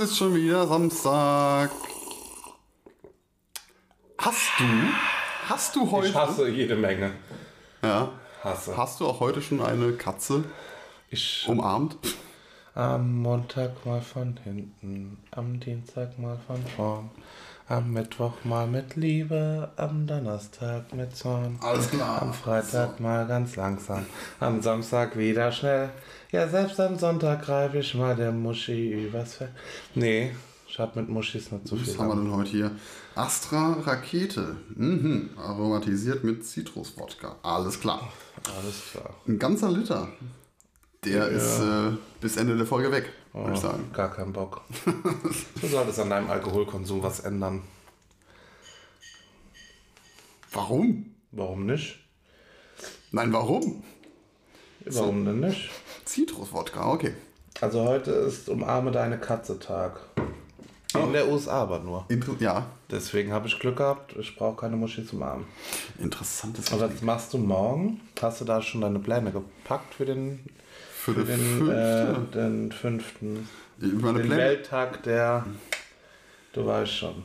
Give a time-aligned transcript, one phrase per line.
[0.00, 1.70] es ist schon wieder Samstag.
[4.18, 4.64] Hast du,
[5.48, 7.12] hast du heute, Ich hasse jede Menge.
[7.82, 8.10] ja,
[8.42, 8.76] Hasse.
[8.76, 10.44] hast du auch heute schon eine Katze
[11.10, 11.96] Ich umarmt?
[12.74, 17.10] am Montag mal von hinten, am Dienstag mal von vorn,
[17.68, 21.58] am Mittwoch mal mit Liebe, am Donnerstag mit Zorn.
[21.60, 22.22] Alles klar.
[22.22, 24.06] Am Freitag mal ganz langsam,
[24.40, 25.90] am Samstag wieder schnell.
[26.32, 29.50] Ja, selbst am Sonntag greife ich mal der Muschi übers Feld.
[29.94, 30.32] Nee,
[30.66, 31.86] ich hab mit Muschis nicht so viel.
[31.86, 32.70] Was haben wir denn heute hier?
[33.14, 34.56] Astra Rakete.
[34.74, 35.30] Mhm.
[35.36, 37.36] Aromatisiert mit Zitruswodka.
[37.42, 38.12] Alles klar.
[38.56, 39.14] Alles klar.
[39.26, 40.08] Ein ganzer Liter.
[41.04, 43.90] Der ist äh, bis Ende der Folge weg, würde ich Oh, sagen.
[43.92, 44.62] Gar keinen Bock.
[45.60, 47.62] Du solltest an deinem Alkoholkonsum was ändern.
[50.52, 51.14] Warum?
[51.32, 51.98] Warum nicht?
[53.12, 53.82] Nein, warum?
[54.84, 55.70] Warum denn nicht?
[56.04, 57.14] Zitruswodka, okay.
[57.60, 60.00] Also heute ist Umarme deine Katze Tag.
[60.94, 62.06] In der USA aber nur.
[62.08, 65.46] Inter ja, Deswegen habe ich Glück gehabt, ich brauche keine Muschi zum Umarmen.
[65.98, 68.00] interessantes Und was machst du morgen?
[68.22, 70.40] Hast du da schon deine Pläne gepackt für den,
[71.08, 73.48] Für für den den, äh, den fünften?
[73.78, 74.28] Den Pläne.
[74.28, 75.46] Welttag der.
[76.52, 77.22] Du weißt schon.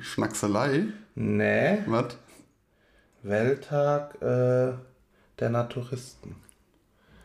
[0.00, 0.84] Schnackselei.
[1.14, 2.16] Nee, Was?
[3.22, 4.72] Welttag äh,
[5.38, 6.36] der Naturisten.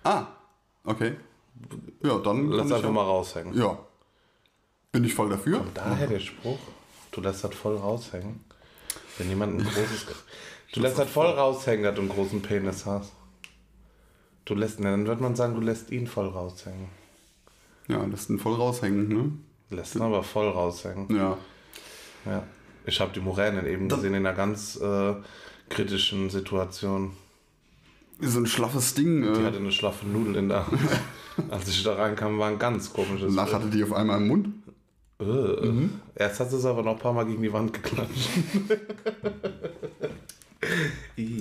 [0.04, 0.26] Ah,
[0.84, 1.16] okay.
[2.04, 2.50] Ja, dann.
[2.50, 3.54] Lass ich einfach ja, mal raushängen.
[3.54, 3.78] Ja.
[4.92, 5.64] Bin ich voll dafür?
[5.74, 6.60] Daher der Spruch,
[7.12, 8.44] du lässt das voll raushängen.
[9.18, 10.08] Wenn jemand ein großes.
[10.74, 13.14] Du lässt das voll raushängen, dass du einen großen Penis hast.
[14.46, 16.88] Du lässt, ne, dann wird man sagen, du lässt ihn voll raushängen.
[17.88, 19.32] Ja, lässt ihn voll raushängen, ne?
[19.70, 21.16] Lässt ihn aber voll raushängen.
[21.16, 21.38] Ja.
[22.26, 22.44] Ja.
[22.86, 25.14] Ich habe die Moränen eben gesehen in einer ganz äh,
[25.70, 27.12] kritischen Situation.
[28.20, 29.22] So ein schlaffes Ding.
[29.22, 30.66] Die Äh, hatte eine schlaffe Nudel in der.
[31.50, 33.34] Als ich da reinkam, war ein ganz komisches.
[33.36, 34.50] danach hatte die auf einmal im Mund.
[35.20, 35.88] Äh.
[36.16, 38.30] Erst hat sie es aber noch ein paar Mal gegen die Wand geklatscht.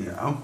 [0.06, 0.40] Ja.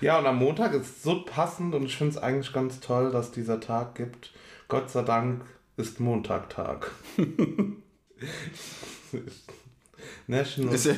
[0.00, 3.30] Ja, und am Montag ist so passend und ich finde es eigentlich ganz toll, dass
[3.32, 4.32] dieser Tag gibt.
[4.68, 5.42] Gott sei Dank
[5.76, 6.90] ist Montagtag.
[10.26, 10.94] National Ist ja,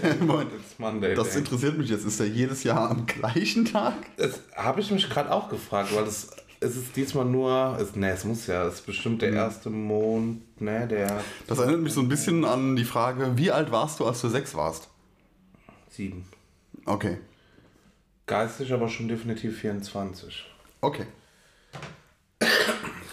[0.78, 1.14] Monday.
[1.14, 1.38] das Day.
[1.38, 2.04] interessiert mich jetzt.
[2.04, 3.94] Ist der jedes Jahr am gleichen Tag?
[4.16, 6.28] Das habe ich mich gerade auch gefragt, weil es,
[6.60, 10.42] es ist diesmal nur, es, ne, es muss ja, es ist bestimmt der erste Mond,
[10.60, 14.06] ne, der Das erinnert mich so ein bisschen an die Frage, wie alt warst du,
[14.06, 14.88] als du sechs warst?
[15.90, 16.24] sieben.
[16.86, 17.18] Okay.
[18.26, 20.44] Geistig aber schon definitiv 24.
[20.80, 21.06] Okay.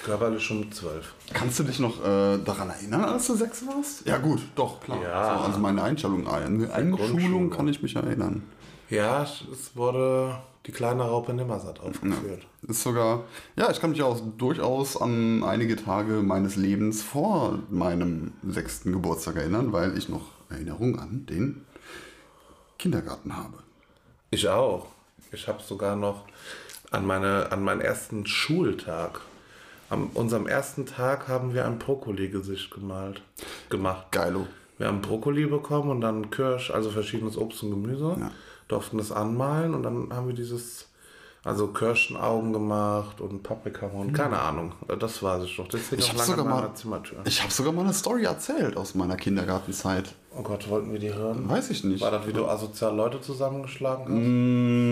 [0.03, 1.13] Körperlich schon 12.
[1.33, 4.07] Kannst du dich noch äh, daran erinnern, als du sechs warst?
[4.07, 5.01] Ja gut, doch, klar.
[5.01, 5.37] Ja.
[5.37, 8.43] So, also meine Einstellung, eine Einschulung kann ich mich erinnern.
[8.89, 12.47] Ja, es wurde die kleine Raupe Nimmersatt aufgeführt.
[12.67, 13.23] Ist sogar,
[13.55, 19.35] ja, ich kann mich auch durchaus an einige Tage meines Lebens vor meinem sechsten Geburtstag
[19.35, 21.65] erinnern, weil ich noch Erinnerung an den
[22.77, 23.59] Kindergarten habe.
[24.31, 24.87] Ich auch.
[25.31, 26.25] Ich habe sogar noch
[26.91, 29.21] an, meine, an meinen ersten Schultag.
[29.89, 33.21] An unserem ersten Tag haben wir ein Brokkoli-Gesicht gemalt.
[33.69, 34.11] Gemacht.
[34.11, 34.47] Geilo.
[34.77, 38.15] Wir haben Brokkoli bekommen und dann Kirsch, also verschiedenes Obst und Gemüse.
[38.19, 38.31] Ja.
[38.67, 40.88] Durften das anmalen und dann haben wir dieses,
[41.43, 44.73] also Kirschenaugen gemacht und Paprikamund, keine Ahnung.
[44.99, 45.67] Das weiß ich doch.
[45.69, 46.69] Das hing Ich habe sogar, mal-
[47.25, 50.13] ich hab sogar mal eine Story erzählt aus meiner Kindergartenzeit.
[50.37, 51.47] Oh Gott, wollten wir die hören?
[51.49, 52.01] Weiß ich nicht.
[52.01, 54.11] War das, wie du asozial Leute zusammengeschlagen hast?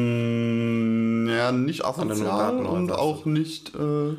[0.07, 4.15] Mm, ja, nicht asozial und auch nicht, äh,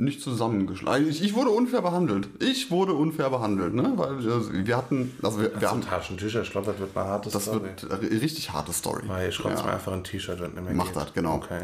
[0.00, 1.08] nicht zusammengeschlagen.
[1.08, 2.28] Ich, ich wurde unfair behandelt.
[2.40, 3.92] Ich wurde unfair behandelt, ne?
[3.96, 7.06] Weil äh, wir hatten, also wir, wir haben, haben Taschentücher, ich glaube, das wird eine
[7.06, 7.62] harte das Story.
[7.62, 9.02] wird eine richtig harte Story.
[9.08, 9.62] Ah, ich schreibe Ja.
[9.64, 10.96] mir einfach ein T-Shirt, wenn nicht mehr Mach geht.
[10.96, 11.34] das, genau.
[11.36, 11.62] Okay.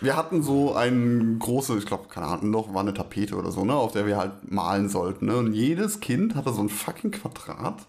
[0.00, 3.64] Wir hatten so ein große, ich glaube, keine Ahnung, noch war eine Tapete oder so,
[3.64, 5.26] ne, auf der wir halt malen sollten.
[5.26, 5.36] Ne?
[5.36, 7.86] Und jedes Kind hatte so ein fucking Quadrat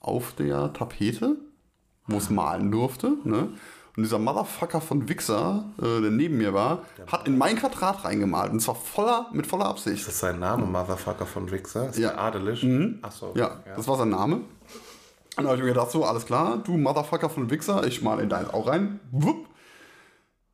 [0.00, 1.36] auf der Tapete,
[2.08, 3.12] wo es malen durfte.
[3.22, 3.50] Ne?
[3.96, 8.50] Und dieser Motherfucker von Wichser, äh, der neben mir war, hat in mein Quadrat reingemalt.
[8.50, 9.98] Und zwar voller, mit voller Absicht.
[10.00, 11.90] Ist das sein Name, Motherfucker von Wichser?
[11.90, 12.16] Ist Ja.
[12.16, 12.64] adelig?
[13.02, 13.32] Achso.
[13.34, 13.38] Mhm.
[13.38, 14.36] Ja, das war sein Name.
[14.36, 14.44] Und
[15.36, 18.28] dann habe ich mir gedacht, so, alles klar, du Motherfucker von Wichser, ich mal in
[18.30, 19.00] deins auch rein.
[19.10, 19.46] Wupp.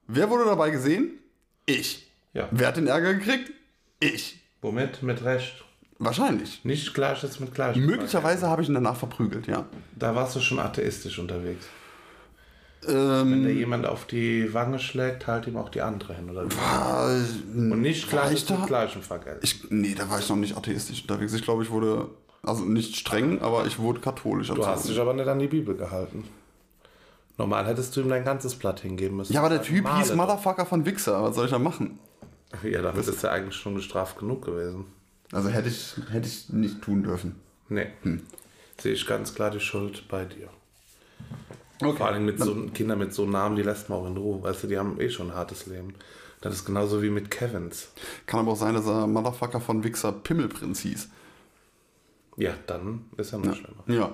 [0.08, 1.19] Wer wurde dabei gesehen?
[1.67, 2.11] Ich.
[2.32, 2.49] Ja.
[2.50, 3.52] Wer hat den Ärger gekriegt?
[4.00, 4.40] Ich.
[4.62, 5.02] Womit?
[5.02, 5.64] Mit Recht.
[6.00, 6.64] Wahrscheinlich.
[6.64, 7.85] Nicht Gleiches mit Gleichem.
[7.87, 9.64] Möglicherweise habe ich ihn danach verprügelt, ja.
[9.96, 11.67] Da warst du schon atheistisch unterwegs.
[12.86, 16.44] Ähm, Wenn dir jemand auf die Wange schlägt, halt ihm auch die andere hin, oder?
[16.44, 17.10] war,
[17.54, 18.58] Und nicht war Gleiches ich da?
[18.58, 19.40] mit Gleichem vergelten.
[19.42, 21.32] Ich, nee, da war ich noch nicht atheistisch unterwegs.
[21.34, 22.08] Ich glaube, ich wurde,
[22.42, 24.48] also nicht streng, aber ich wurde katholisch.
[24.48, 26.25] Du hast dich aber nicht an die Bibel gehalten.
[27.36, 29.32] Normal hättest du ihm dein ganzes Blatt hingeben müssen.
[29.32, 30.14] ja, aber der Typ hieß.
[30.14, 31.22] Motherfucker von Wichser.
[31.22, 31.98] Was soll ich da machen?
[32.62, 34.86] Ja, damit ist er eigentlich schon gestraft genug gewesen.
[35.32, 37.36] Also hätte ich, hätte ich nicht tun dürfen.
[37.69, 37.88] Nee.
[38.02, 38.22] Hm.
[38.80, 40.48] Sehe ich ganz klar die Schuld bei dir.
[41.80, 41.96] Okay.
[41.96, 44.42] Vor allem mit so Kindern mit so Namen, die lässt man auch in Ruhe.
[44.42, 45.94] Weißt du, die haben eh schon ein hartes Leben.
[46.40, 47.88] Das ist genauso wie mit Kevins.
[48.26, 51.08] Kann aber auch sein, dass er Motherfucker von Wichser Pimmelprinz hieß.
[52.36, 53.82] Ja, dann ist er noch schlimmer.
[53.86, 54.12] Ja.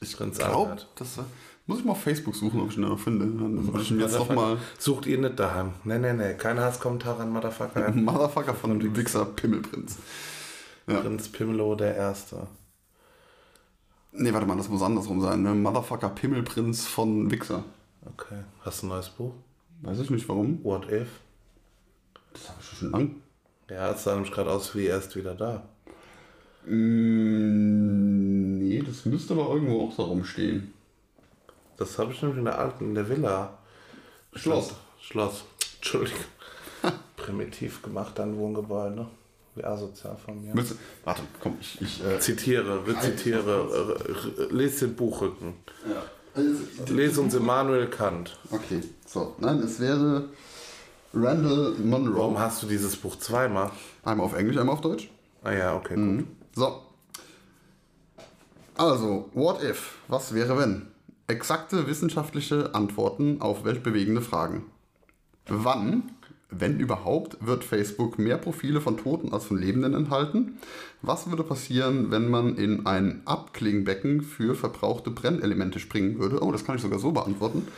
[0.00, 1.22] Ich glaube, das äh,
[1.66, 3.26] muss ich mal auf Facebook suchen, ob ich ihn da noch finde.
[3.26, 5.72] Dann würde ich ihn jetzt noch mal Sucht ihr nicht daheim.
[5.84, 6.34] Nee, nee, nee.
[6.34, 7.90] Keine Hasskommentare an Motherfucker.
[7.94, 9.98] Motherfucker von Wichser Pimmelprinz.
[10.86, 12.46] Prinz Pimelo der Erste.
[14.20, 15.42] Nee, warte mal, das muss andersrum sein.
[15.42, 15.54] Ne?
[15.54, 17.62] Motherfucker Pimmelprinz von Wichser.
[18.04, 18.42] Okay.
[18.62, 19.32] Hast du ein neues Buch?
[19.82, 20.58] Weiß ich nicht warum.
[20.64, 21.08] What if?
[22.32, 23.14] Das habe ich schon lang.
[23.70, 25.62] Ja, es sah nämlich gerade aus wie erst wieder da.
[26.66, 30.74] Mm, nee, das müsste aber irgendwo auch da rumstehen.
[31.76, 33.56] Das habe ich nämlich in der alten, in der Villa.
[34.32, 34.74] Schloss.
[35.00, 35.44] Schloss.
[35.76, 36.24] Entschuldigung.
[37.16, 39.06] Primitiv gemacht, dein Wohngebäude.
[39.64, 40.54] Asozial von mir.
[40.54, 41.80] Müsste, warte, komm, ich.
[41.80, 43.96] ich äh, Zitiere, rezitiere,
[44.38, 45.54] äh, äh, lese den Buchrücken.
[45.88, 46.02] ja.
[46.34, 48.38] Also, Lese uns Immanuel Kant.
[48.50, 49.34] Okay, so.
[49.38, 50.28] Nein, es wäre
[51.12, 52.18] Randall Monroe.
[52.18, 53.70] Warum hast du dieses Buch zweimal?
[54.04, 55.10] Einmal auf Englisch, einmal auf Deutsch.
[55.42, 56.26] Ah ja, okay, gut.
[56.54, 56.82] So.
[58.76, 59.96] Also, what if?
[60.06, 60.86] Was wäre wenn?
[61.26, 64.66] Exakte wissenschaftliche Antworten auf weltbewegende Fragen.
[65.48, 66.12] Wann,
[66.50, 70.58] wenn überhaupt, wird Facebook mehr Profile von Toten als von Lebenden enthalten?
[71.02, 76.42] Was würde passieren, wenn man in ein Abklingbecken für verbrauchte Brennelemente springen würde?
[76.42, 77.68] Oh, das kann ich sogar so beantworten.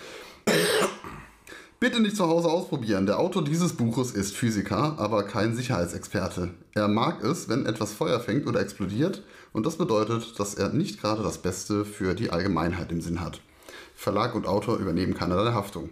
[1.81, 3.07] Bitte nicht zu Hause ausprobieren.
[3.07, 6.51] Der Autor dieses Buches ist Physiker, aber kein Sicherheitsexperte.
[6.75, 11.01] Er mag es, wenn etwas Feuer fängt oder explodiert, und das bedeutet, dass er nicht
[11.01, 13.41] gerade das Beste für die Allgemeinheit im Sinn hat.
[13.95, 15.91] Verlag und Autor übernehmen keinerlei Haftung.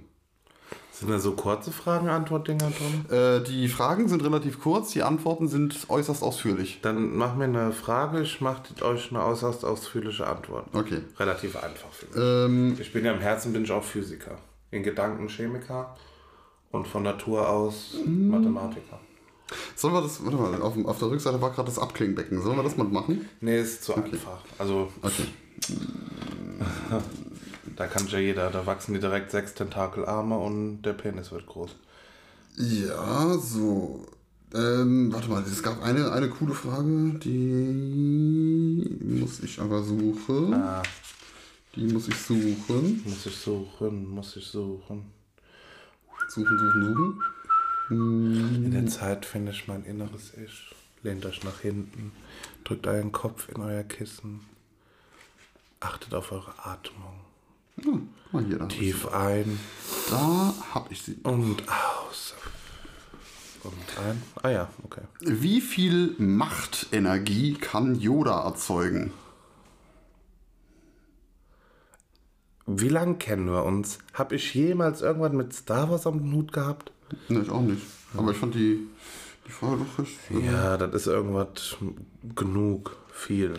[0.98, 3.16] Sind da so kurze Fragen-Antwort-Dinger drin?
[3.16, 6.80] Äh, die Fragen sind relativ kurz, die Antworten sind äußerst ausführlich.
[6.82, 10.66] Dann mach mir eine Frage, ich mache euch eine äußerst ausführliche Antwort.
[10.72, 11.02] Okay.
[11.18, 12.16] Relativ einfach für mich.
[12.16, 14.38] Ähm, Ich bin ja im Herzen bin ich auch Physiker.
[14.72, 15.94] In Gedanken Chemiker
[16.72, 18.98] und von Natur aus Mathematiker.
[19.76, 22.42] sollen wir das, warte mal, auf, auf der Rückseite war gerade das Abklingbecken.
[22.42, 23.28] Sollen wir das mal machen?
[23.40, 24.40] Nee, ist zu einfach.
[24.58, 25.26] Also Okay.
[27.76, 31.76] da kann ja jeder, da wachsen die direkt sechs Tentakelarme und der Penis wird groß.
[32.56, 34.06] Ja, so.
[34.54, 38.88] Ähm, warte mal, es gab eine, eine coole Frage, die
[39.20, 40.54] muss ich aber suchen.
[40.54, 40.82] Ah,
[41.76, 43.02] Die muss ich suchen.
[43.04, 45.12] muss ich suchen, muss ich suchen.
[46.28, 47.20] Suchen, suchen,
[47.90, 48.64] suchen.
[48.64, 50.74] In der Zeit finde ich mein inneres Ich.
[51.02, 52.12] Lehnt euch nach hinten,
[52.64, 54.40] drückt euren Kopf in euer Kissen,
[55.80, 57.20] achtet auf eure Atmung.
[57.84, 57.92] Ja,
[58.32, 58.58] mal hier.
[58.58, 59.58] Da, Tief ein
[60.10, 61.16] da habe ich sie.
[61.22, 62.34] und aus.
[63.64, 64.22] Und ein.
[64.42, 65.02] Ah ja, okay.
[65.20, 69.12] Wie viel Machtenergie kann Yoda erzeugen?
[72.66, 73.98] Wie lange kennen wir uns?
[74.12, 76.92] Hab ich jemals irgendwas mit Star Wars am Hut gehabt?
[77.28, 77.82] Ne, ich auch nicht.
[78.14, 78.86] Aber ich fand die,
[79.46, 80.18] die Frage doch recht.
[80.44, 81.76] Ja, das ist irgendwas
[82.34, 83.54] genug, viel.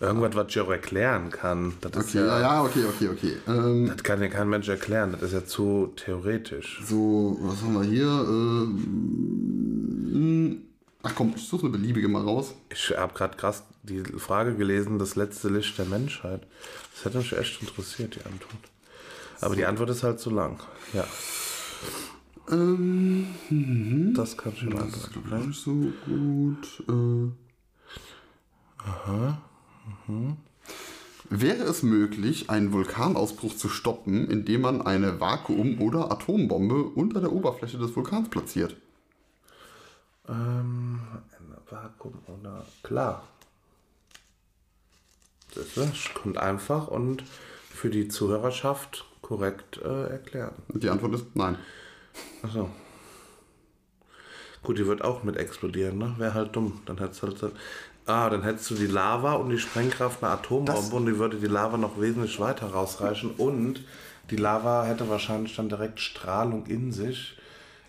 [0.00, 1.74] Irgendwas, was ich auch erklären kann.
[1.80, 3.36] Das, Okay, ja, ja, okay, okay, okay.
[3.46, 5.12] Ähm, das kann ja kein Mensch erklären.
[5.12, 6.82] Das ist ja zu theoretisch.
[6.84, 8.06] so, was haben wir hier?
[10.14, 10.62] Ähm,
[11.02, 12.54] ach komm, ich suche eine beliebige mal raus.
[12.70, 16.46] Ich habe gerade krass die Frage gelesen, das letzte Licht der Menschheit.
[16.94, 18.54] Das hätte mich echt interessiert, die Antwort.
[19.40, 20.58] Aber die Antwort ist halt zu lang.
[20.92, 21.04] Ja,
[22.50, 23.26] Ähm,
[24.14, 25.28] das kann ich schon das ist antworten.
[25.28, 25.72] glaub ich, nicht so
[26.06, 26.82] gut.
[26.88, 27.32] Äh,
[31.30, 37.32] Wäre es möglich, einen Vulkanausbruch zu stoppen, indem man eine Vakuum- oder Atombombe unter der
[37.32, 38.76] Oberfläche des Vulkans platziert?
[40.28, 42.66] Ähm, ein Vakuum oder.
[42.82, 43.24] Klar.
[45.54, 47.22] Das ist, kommt einfach und
[47.70, 50.54] für die Zuhörerschaft korrekt äh, erklären.
[50.68, 51.56] Die Antwort ist nein.
[52.42, 52.70] Achso.
[54.62, 56.14] Gut, die wird auch mit explodieren, ne?
[56.18, 56.80] Wäre halt dumm.
[56.86, 57.54] Dann hättest du halt.
[58.06, 61.38] Ah, dann hättest du die Lava und die Sprengkraft einer Atombombe Das- und die würde
[61.38, 63.80] die Lava noch wesentlich weiter rausreichen und
[64.30, 67.38] die Lava hätte wahrscheinlich dann direkt Strahlung in sich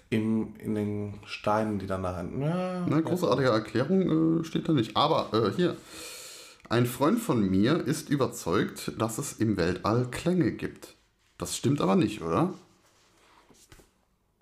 [0.09, 2.41] im, in den Steinen, die dann da rein.
[2.41, 4.95] Ja, Eine großartige Erklärung äh, steht da nicht.
[4.95, 5.75] Aber äh, hier.
[6.69, 10.95] Ein Freund von mir ist überzeugt, dass es im Weltall Klänge gibt.
[11.37, 12.53] Das stimmt aber nicht, oder?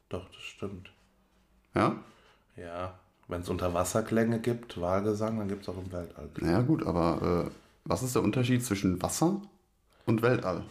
[0.09, 0.91] Doch, das stimmt.
[1.75, 1.97] Ja?
[2.55, 2.93] Ja,
[3.27, 6.29] wenn es Unterwasserklänge gibt, Wahlgesang, dann gibt es auch im Weltall.
[6.39, 7.51] Naja, gut, aber äh,
[7.85, 9.41] was ist der Unterschied zwischen Wasser
[10.05, 10.63] und Weltall?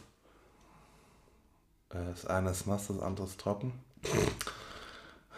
[1.90, 3.72] Äh, Das eine ist nass, das andere ist trocken.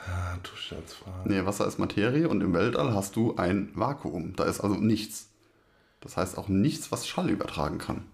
[0.06, 1.28] Ah, du Scherzfrage.
[1.28, 4.36] Nee, Wasser ist Materie und im Weltall hast du ein Vakuum.
[4.36, 5.30] Da ist also nichts.
[6.00, 8.04] Das heißt auch nichts, was Schall übertragen kann.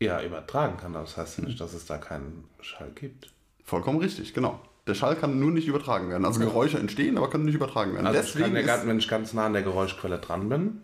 [0.00, 3.32] Ja, übertragen kann, aber das heißt nicht, dass es da keinen Schall gibt.
[3.64, 4.60] Vollkommen richtig, genau.
[4.86, 6.24] Der Schall kann nur nicht übertragen werden.
[6.24, 8.06] Also Geräusche entstehen, aber können nicht übertragen werden.
[8.06, 10.80] Also kann Deswegen ist, ganz, wenn ich ganz nah an der Geräuschquelle dran bin,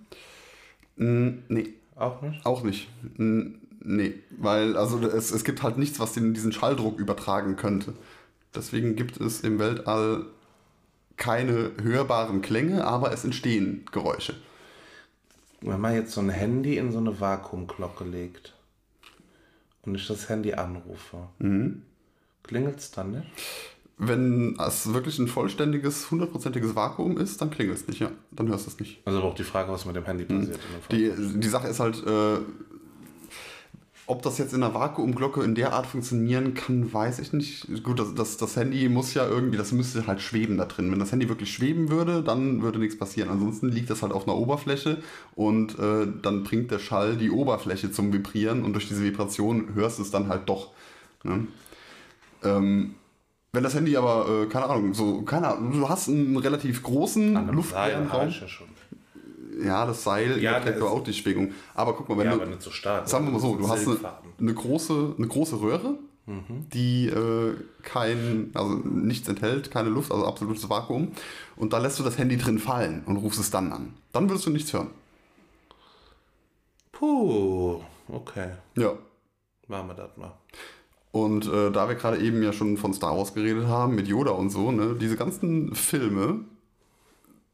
[1.49, 2.47] nee, auch nicht.
[2.47, 2.89] auch nicht.
[3.81, 7.95] Nee, weil also es, es gibt halt nichts, was den, diesen Schalldruck übertragen könnte.
[8.55, 10.27] Deswegen gibt es im Weltall
[11.17, 14.35] keine hörbaren Klänge, aber es entstehen Geräusche.
[15.61, 18.55] Wenn man jetzt so ein Handy in so eine Vakuumglocke legt
[19.83, 21.29] und ich das Handy anrufe,
[22.45, 23.27] klingelt es dann nicht?
[23.99, 28.11] Wenn es wirklich ein vollständiges, hundertprozentiges Vakuum ist, dann klingelt es nicht, ja.
[28.31, 29.01] Dann hörst du es nicht.
[29.05, 30.59] Also auch die Frage, was mit dem Handy passiert.
[30.89, 31.33] in dem Fall.
[31.33, 32.39] Die, die Sache ist halt, äh,
[34.09, 37.83] ob das jetzt in einer Vakuumglocke in der Art funktionieren kann, weiß ich nicht.
[37.85, 40.91] Gut, das, das, das Handy muss ja irgendwie, das müsste halt schweben da drin.
[40.91, 43.29] Wenn das Handy wirklich schweben würde, dann würde nichts passieren.
[43.29, 45.03] Ansonsten liegt das halt auf einer Oberfläche
[45.35, 49.99] und äh, dann bringt der Schall die Oberfläche zum Vibrieren und durch diese Vibration hörst
[49.99, 50.71] du es dann halt doch.
[51.23, 51.47] Ne?
[52.45, 52.95] Ähm,
[53.59, 57.51] wenn das Handy aber, äh, keine Ahnung, so, keine Ahnung, du hast einen relativ großen
[57.51, 58.33] luftleeren Raum.
[59.65, 61.51] ja das Seil Ja, überträgt aber auch die Schwingung.
[61.75, 63.09] Aber guck mal, wenn Ja, du, aber nicht so stark.
[63.09, 65.99] sagen wir mal so, Das du hast eine, eine, große, eine große Röhre,
[66.73, 71.11] die äh, kein, also nichts enthält, keine Luft, also absolutes Vakuum.
[71.57, 73.95] Und da lässt du das Handy drin fallen und rufst es dann an.
[74.13, 74.91] Dann würdest du nichts hören.
[76.93, 78.51] Puh, okay.
[78.77, 78.93] Ja.
[79.67, 80.33] Machen wir das mal.
[81.11, 84.33] Und äh, da wir gerade eben ja schon von Star Wars geredet haben, mit Yoda
[84.33, 86.41] und so, ne, diese ganzen Filme,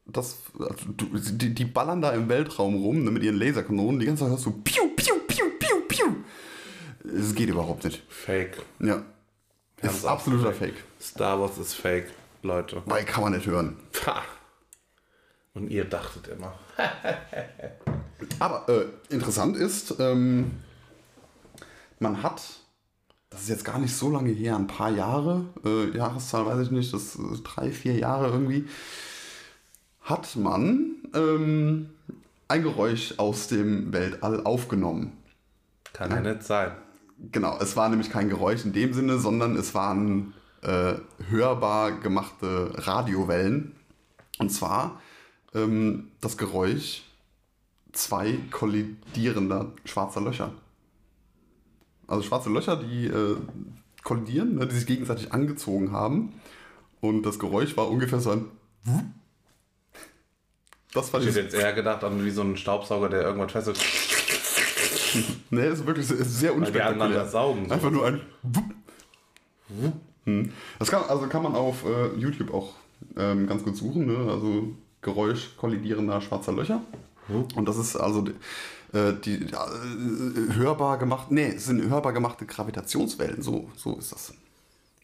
[0.05, 4.23] das, also, die, die ballern da im Weltraum rum ne, mit ihren Laserkanonen, die ganze
[4.23, 6.05] Zeit hörst du piu, piu, piu, piu, piu.
[7.17, 8.03] Es geht überhaupt nicht.
[8.09, 8.61] Fake.
[8.79, 9.03] Ja.
[9.81, 10.75] Das ist absoluter Fake.
[10.99, 12.07] Star Wars ist fake,
[12.41, 12.81] Leute.
[12.85, 13.77] Weil kann man nicht hören.
[13.91, 14.23] Pah.
[15.53, 16.53] Und ihr dachtet immer.
[18.39, 20.51] Aber äh, interessant ist, ähm,
[21.99, 22.41] man hat,
[23.35, 26.71] das ist jetzt gar nicht so lange her, ein paar Jahre, äh, Jahreszahl weiß ich
[26.71, 28.65] nicht, das ist drei, vier Jahre irgendwie,
[30.01, 31.89] hat man ähm,
[32.47, 35.11] ein Geräusch aus dem Weltall aufgenommen.
[35.91, 36.71] Kann ja nicht sein.
[37.31, 40.93] Genau, es war nämlich kein Geräusch in dem Sinne, sondern es waren äh,
[41.29, 43.73] hörbar gemachte Radiowellen.
[44.39, 45.01] Und zwar
[45.53, 47.03] ähm, das Geräusch
[47.91, 50.51] zwei kollidierender schwarzer Löcher.
[52.07, 53.37] Also schwarze Löcher, die äh,
[54.03, 56.33] kollidieren, ne, die sich gegenseitig angezogen haben.
[57.01, 58.45] Und das Geräusch war ungefähr so ein.
[60.93, 61.35] Das fand Ich ich.
[61.35, 63.79] hätte jetzt eher gedacht an wie so einen Staubsauger, der irgendwas fesselt.
[65.49, 67.25] Nee, ist wirklich sehr, ist sehr unspektakulär.
[67.25, 67.67] saugen.
[67.69, 67.73] So.
[67.73, 68.19] Einfach nur ein.
[70.25, 70.51] Hm.
[70.77, 72.73] Das kann, also kann man auf äh, YouTube auch
[73.15, 74.07] ähm, ganz gut suchen.
[74.07, 74.29] Ne?
[74.29, 76.81] Also Geräusch kollidierender schwarzer Löcher.
[77.27, 78.33] Und das ist also die,
[78.97, 81.31] äh, die ja, äh, hörbar gemacht.
[81.31, 83.41] Nee, es sind hörbar gemachte Gravitationswellen.
[83.41, 84.33] So, so ist das.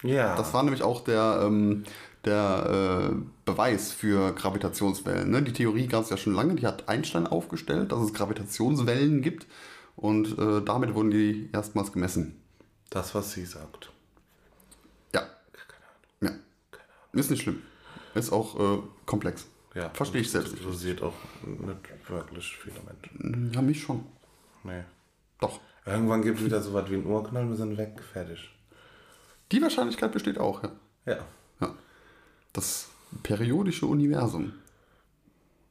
[0.02, 0.36] Ja.
[0.36, 1.84] Das war nämlich auch der, ähm,
[2.24, 5.30] der äh, Beweis für Gravitationswellen.
[5.30, 5.42] Ne?
[5.42, 9.46] Die Theorie gab es ja schon lange, die hat Einstein aufgestellt, dass es Gravitationswellen gibt.
[9.96, 12.40] Und äh, damit wurden die erstmals gemessen.
[12.90, 13.90] das, was sie sagt.
[15.14, 15.22] Ja.
[16.20, 16.30] ja.
[17.12, 17.62] Ist nicht schlimm.
[18.14, 19.46] Ist auch äh, komplex.
[19.74, 19.90] Ja.
[19.90, 20.62] Verstehe ich selbst nicht.
[20.62, 21.14] Interessiert auch
[21.44, 23.52] nicht wirklich viele Menschen.
[23.54, 24.04] Ja, mich schon.
[24.64, 24.84] Nee.
[25.40, 25.60] Doch.
[25.84, 28.50] Irgendwann gibt es wieder so was wie ein Urknall, wir sind weg, fertig.
[29.50, 30.72] Die Wahrscheinlichkeit besteht auch, ja.
[31.06, 31.18] Ja.
[31.60, 31.74] ja.
[32.52, 32.88] Das
[33.22, 34.52] periodische Universum.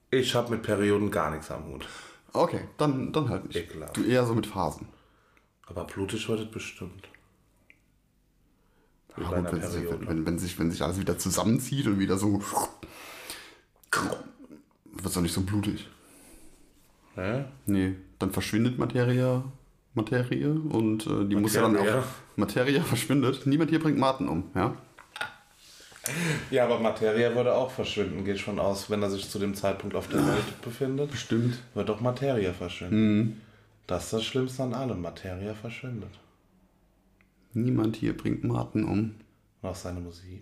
[0.10, 1.88] Ich habe mit Perioden gar nichts am Hut.
[2.34, 3.55] Okay, dann, dann halt nicht.
[3.55, 3.96] Ekelhaft.
[3.96, 4.88] Du eher so mit Phasen.
[5.67, 7.08] Aber blutig wird es bestimmt.
[9.17, 12.41] Ja, gut, wenn, wenn, wenn, sich, wenn sich alles wieder zusammenzieht und wieder so.
[13.91, 15.88] Wird es doch nicht so blutig.
[17.15, 17.45] Hä?
[17.65, 19.43] Nee, dann verschwindet Materie,
[19.93, 22.03] Materie und äh, die muss ja dann auch.
[22.36, 23.45] Materie verschwindet.
[23.45, 24.75] Niemand hier bringt Martin um, ja?
[26.50, 28.89] Ja, aber Materie würde auch verschwinden, gehe ich von aus.
[28.89, 31.60] Wenn er sich zu dem Zeitpunkt auf der Welt befindet, Bestimmt.
[31.75, 33.41] wird doch Materie verschwinden.
[33.86, 35.01] Das ist das Schlimmste an allem.
[35.01, 36.19] Materie verschwindet.
[37.53, 39.15] Niemand hier bringt Martin um.
[39.62, 40.41] Und auch seine Musik.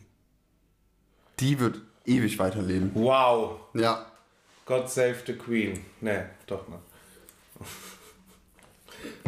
[1.40, 2.92] Die wird ewig weiterleben.
[2.94, 3.60] Wow!
[3.74, 4.06] Ja.
[4.66, 5.80] God save the Queen.
[6.02, 6.80] Nee, doch nicht.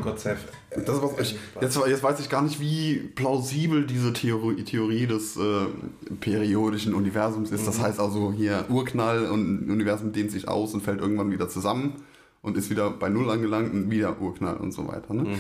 [0.02, 0.38] God save.
[0.70, 5.38] Das was ich, jetzt, jetzt weiß ich gar nicht, wie plausibel diese Theorie, Theorie des
[5.38, 5.66] äh,
[6.20, 7.68] periodischen Universums ist.
[7.68, 12.04] Das heißt also hier Urknall und Universum dehnt sich aus und fällt irgendwann wieder zusammen
[12.42, 15.14] und ist wieder bei Null angelangt und wieder Urknall und so weiter.
[15.14, 15.38] Ne?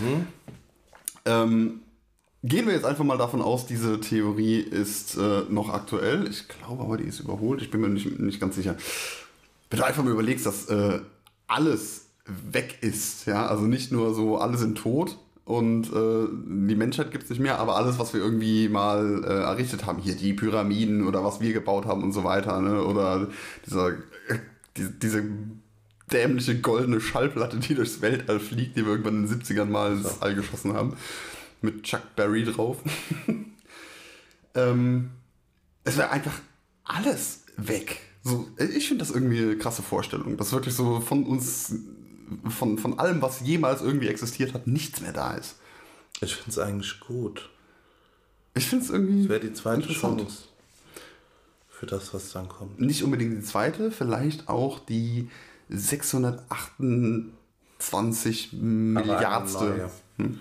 [1.26, 1.82] Ähm,
[2.44, 6.28] gehen wir jetzt einfach mal davon aus, diese Theorie ist äh, noch aktuell.
[6.28, 7.62] Ich glaube aber, die ist überholt.
[7.62, 8.76] Ich bin mir nicht, nicht ganz sicher.
[9.70, 11.00] Wenn du einfach mal überlegst, dass äh,
[11.48, 16.28] alles weg ist, ja, also nicht nur so, alle sind tot und äh,
[16.68, 20.02] die Menschheit gibt es nicht mehr, aber alles, was wir irgendwie mal äh, errichtet haben,
[20.02, 22.84] hier die Pyramiden oder was wir gebaut haben und so weiter, ne?
[22.84, 23.28] oder
[23.66, 23.94] dieser,
[24.78, 25.24] die, diese
[26.12, 30.22] dämliche goldene Schallplatte, die durchs Weltall fliegt, die wir irgendwann in den 70ern mal ins
[30.22, 30.96] All geschossen haben
[31.62, 32.77] mit Chuck Berry drauf.
[34.56, 35.12] ähm,
[35.84, 36.39] es wäre einfach
[36.84, 38.01] alles weg.
[38.24, 41.74] So, ich finde das irgendwie eine krasse Vorstellung, dass wirklich so von uns,
[42.50, 45.56] von, von allem, was jemals irgendwie existiert hat, nichts mehr da ist.
[46.22, 47.50] Ich finde es eigentlich gut.
[48.53, 49.22] Ich finde es irgendwie.
[49.22, 50.51] Das wäre die zweite Chance
[51.82, 52.80] für das, was dann kommt.
[52.80, 55.32] Nicht unbedingt die zweite, vielleicht auch die
[55.70, 59.89] 628 Milliardste.
[60.18, 60.38] Hm?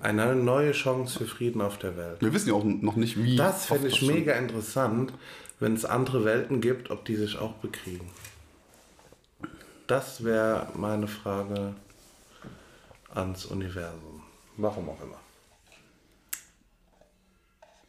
[0.00, 2.20] Eine neue Chance für Frieden auf der Welt.
[2.20, 3.36] Wir wissen ja auch noch nicht, wie.
[3.36, 5.12] Das fände ich mega interessant,
[5.58, 8.08] wenn es andere Welten gibt, ob die sich auch bekriegen.
[9.86, 11.74] Das wäre meine Frage
[13.14, 14.22] ans Universum.
[14.56, 15.18] Warum auch immer.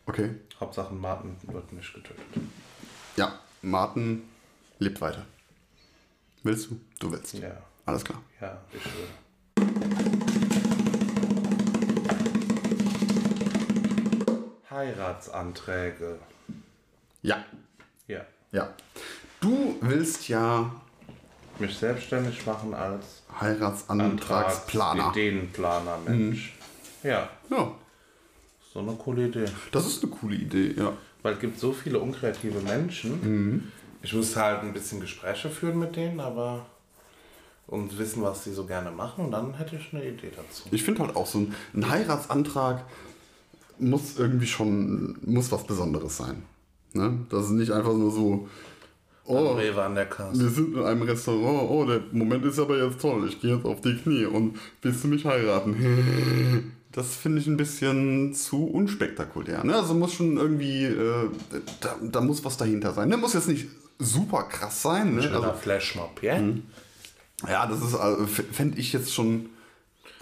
[0.06, 0.36] Okay.
[0.60, 2.24] Hauptsache Martin wird nicht getötet.
[3.16, 4.24] Ja, Martin
[4.80, 5.26] lebt weiter.
[6.44, 6.80] Willst du?
[7.00, 7.34] Du willst.
[7.36, 7.62] Ja.
[7.86, 8.22] Alles klar.
[8.40, 10.19] Ja, ich will.
[14.80, 16.18] Heiratsanträge.
[17.22, 17.44] Ja.
[18.08, 18.22] Ja.
[18.52, 18.70] Ja.
[19.42, 20.72] Du willst ja
[21.60, 25.10] Mich selbstständig machen als Heiratsantragsplaner.
[25.12, 26.54] Ideenplaner, Mensch.
[27.04, 27.72] Ja, Ja,
[28.74, 29.46] so eine coole Idee.
[29.72, 30.94] das ist eine coole Idee, ja.
[31.22, 33.72] Weil es gibt so viele unkreative Menschen.
[34.02, 36.66] Ich müsste halt ein bisschen Gespräche führen mit denen, aber
[37.68, 40.64] und wissen, was sie so gerne machen, und dann hätte ich eine Idee dazu.
[40.72, 42.84] Ich finde halt auch so ein, ein Heiratsantrag
[43.80, 46.44] muss irgendwie schon, muss was Besonderes sein.
[46.94, 47.26] Ne?
[47.30, 48.48] Das ist nicht einfach nur so,
[49.26, 53.00] oh, Rewe an der wir sind in einem Restaurant, oh, der Moment ist aber jetzt
[53.02, 56.74] toll, ich gehe jetzt auf die Knie und willst du mich heiraten?
[56.92, 59.64] Das finde ich ein bisschen zu unspektakulär.
[59.64, 59.76] Ne?
[59.76, 61.30] Also muss schon irgendwie, äh,
[61.82, 63.10] da, da muss was dahinter sein.
[63.10, 63.18] Ne?
[63.18, 63.68] Muss jetzt nicht
[64.00, 65.14] super krass sein.
[65.14, 65.22] Ne?
[65.22, 66.42] Schöner Also, Flashmob, ja?
[67.48, 69.50] ja, das ist, also, fände ich jetzt schon,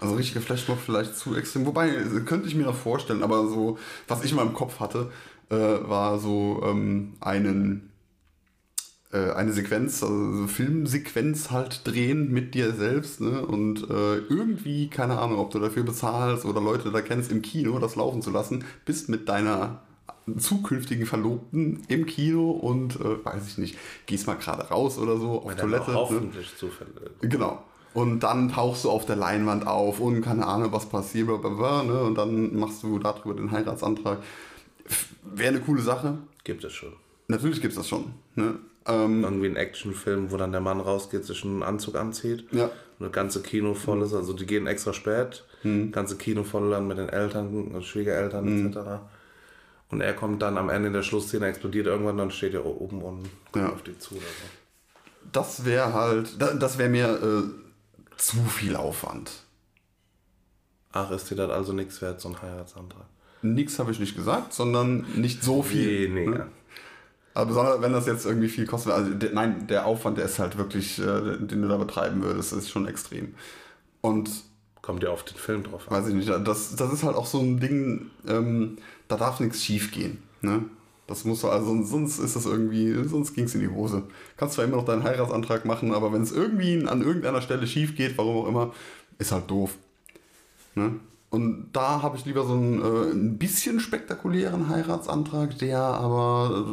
[0.00, 1.66] also richtige Flashmob vielleicht zu extrem.
[1.66, 1.90] Wobei,
[2.24, 5.10] könnte ich mir noch vorstellen, aber so, was ich mal im Kopf hatte,
[5.50, 7.90] äh, war so ähm, einen,
[9.12, 13.44] äh, eine Sequenz, also eine Filmsequenz halt drehen mit dir selbst, ne?
[13.44, 17.78] Und äh, irgendwie, keine Ahnung, ob du dafür bezahlst oder Leute da kennst, im Kino
[17.78, 19.82] das laufen zu lassen, bist mit deiner
[20.36, 25.42] zukünftigen Verlobten im Kino und äh, weiß ich nicht, gehst mal gerade raus oder so
[25.42, 25.96] auf Toilette.
[25.96, 26.16] auch Ne?
[26.18, 26.94] hoffentlich zufällig.
[27.22, 27.64] Genau.
[27.94, 32.02] Und dann tauchst du auf der Leinwand auf und keine Ahnung, was passiert, blablabla, ne?
[32.02, 34.18] und dann machst du darüber den Heiratsantrag.
[35.22, 36.18] Wäre eine coole Sache.
[36.44, 36.92] Gibt es schon.
[37.28, 38.12] Natürlich gibt es das schon.
[38.36, 38.54] Ne?
[38.86, 42.46] Ähm, Irgendwie ein Actionfilm, wo dann der Mann rausgeht, sich einen Anzug anzieht.
[42.52, 42.64] Ja.
[42.98, 44.14] Und das ganze Kino voll ist.
[44.14, 45.44] Also die gehen extra spät.
[45.64, 48.78] Das ganze Kino voll dann mit den Eltern, Schwiegereltern etc.
[49.90, 53.02] Und er kommt dann am Ende in der Schlussszene, explodiert irgendwann, dann steht er oben
[53.02, 53.72] und kommt Ja.
[53.72, 54.14] auf die zu.
[54.14, 55.28] Oder so.
[55.32, 57.67] das wäre halt, da- das wäre mir äh,
[58.18, 59.30] zu viel Aufwand.
[60.92, 63.06] Ach, ist dir das also nichts wert, so ein Heiratsantrag?
[63.42, 66.14] Nix habe ich nicht gesagt, sondern nicht so viel.
[66.14, 66.30] Weniger.
[66.30, 66.46] Ne?
[67.34, 70.40] Aber besonders wenn das jetzt irgendwie viel kostet, also der, nein, der Aufwand, der ist
[70.40, 73.34] halt wirklich, äh, den du da betreiben würdest, ist schon extrem.
[74.00, 74.28] Und
[74.82, 75.98] Kommt ja auf den Film drauf an.
[75.98, 79.62] weiß ich nicht, das, das ist halt auch so ein Ding, ähm, da darf nichts
[79.62, 80.22] schief gehen.
[80.40, 80.64] Ne?
[81.08, 84.04] Das muss also, sonst- ist das irgendwie, sonst ging es in die Hose.
[84.36, 87.96] Kannst zwar immer noch deinen Heiratsantrag machen, aber wenn es irgendwie an irgendeiner Stelle schief
[87.96, 88.74] geht, warum auch immer,
[89.18, 89.74] ist halt doof.
[90.76, 91.00] Ne?
[91.30, 96.66] Und da habe ich lieber so einen äh, ein bisschen spektakulären Heiratsantrag, der aber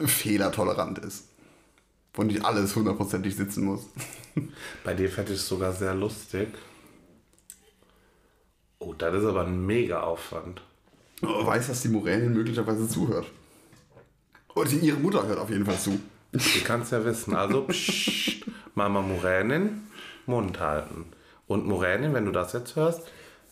[0.00, 1.28] äh, fehlertolerant ist.
[2.14, 3.82] Wo nicht alles hundertprozentig sitzen muss.
[4.84, 6.48] Bei dir fände ich es sogar sehr lustig.
[8.80, 10.62] Oh, das ist aber ein mega Aufwand.
[11.46, 13.26] weiß, dass die Moränin möglicherweise zuhört.
[14.54, 15.98] Und ihre Mutter hört auf jeden Fall zu.
[16.32, 17.34] Du kannst ja wissen.
[17.34, 19.82] Also, pssst, Mama Moränin,
[20.26, 21.06] Mund halten.
[21.46, 23.02] Und Moränin, wenn du das jetzt hörst,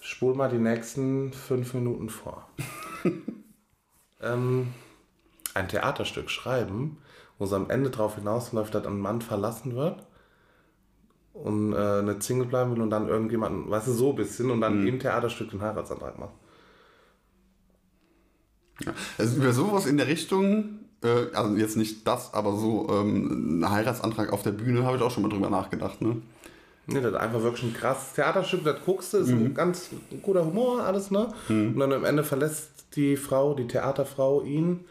[0.01, 2.49] spul mal die nächsten fünf Minuten vor.
[4.21, 4.69] ähm,
[5.55, 6.99] ein Theaterstück schreiben,
[7.39, 10.07] wo es am Ende darauf hinausläuft, dass ein Mann verlassen wird
[11.33, 14.61] und äh, eine Single bleiben will und dann irgendjemanden, weißt du, so ein bisschen und
[14.61, 16.35] dann im Theaterstück den Heiratsantrag macht.
[18.85, 18.93] Ja.
[19.19, 23.71] Also über sowas in der Richtung, äh, also jetzt nicht das, aber so ähm, ein
[23.71, 26.01] Heiratsantrag auf der Bühne, habe ich auch schon mal drüber nachgedacht.
[26.01, 26.23] Ne?
[26.87, 29.91] Nee, das ist einfach wirklich ein krasses Theaterstück, das guckst du, ist ein ganz
[30.23, 31.29] guter Humor, alles, ne?
[31.49, 34.85] Und dann am Ende verlässt die Frau, die Theaterfrau, ihn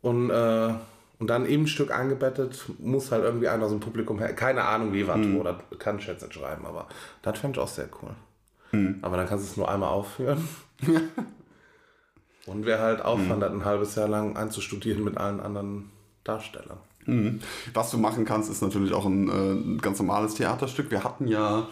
[0.00, 0.74] und, äh,
[1.18, 4.32] und dann im Stück eingebettet muss halt irgendwie einer aus dem Publikum her.
[4.34, 6.86] Keine Ahnung wie, was, wo, das kann ich jetzt nicht schreiben, aber
[7.22, 8.10] das fände ich auch sehr cool.
[9.02, 10.46] Aber dann kannst du es nur einmal aufführen.
[12.48, 15.90] und wäre halt Aufwand, das ein halbes Jahr lang einzustudieren mit allen anderen
[16.24, 16.78] Darstellern.
[17.06, 17.40] Mhm.
[17.72, 20.90] Was du machen kannst, ist natürlich auch ein, äh, ein ganz normales Theaterstück.
[20.90, 21.68] Wir hatten ja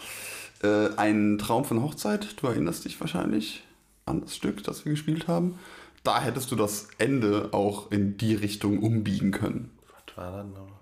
[0.63, 2.41] äh, einen Traum von Hochzeit.
[2.41, 3.63] Du erinnerst dich wahrscheinlich
[4.05, 5.59] an das Stück, das wir gespielt haben.
[6.03, 9.77] Da hättest du das Ende auch in die Richtung umbiegen können.
[10.07, 10.79] Was war das noch?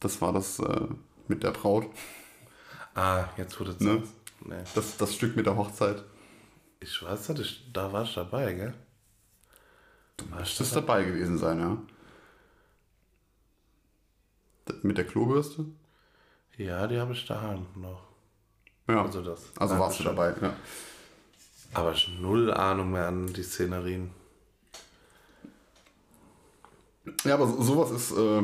[0.00, 0.86] Das war das äh,
[1.26, 1.86] mit der Braut.
[2.94, 4.02] Ah, jetzt wurde es Ne?
[4.44, 4.54] Nee.
[4.74, 6.04] Das, das Stück mit der Hochzeit.
[6.80, 7.32] Ich weiß
[7.72, 8.74] da war ich dabei, gell?
[10.18, 11.78] Du müsstest dabei gewesen sein, ja.
[14.82, 15.64] Mit der Klobürste?
[16.58, 18.02] Ja, die habe ich daheim noch.
[18.88, 19.02] Ja.
[19.02, 19.52] Also das.
[19.58, 20.52] Also warst du dabei, ja.
[21.74, 24.10] Aber ich null Ahnung mehr an die Szenerien.
[27.24, 28.42] Ja, aber so- sowas ist äh,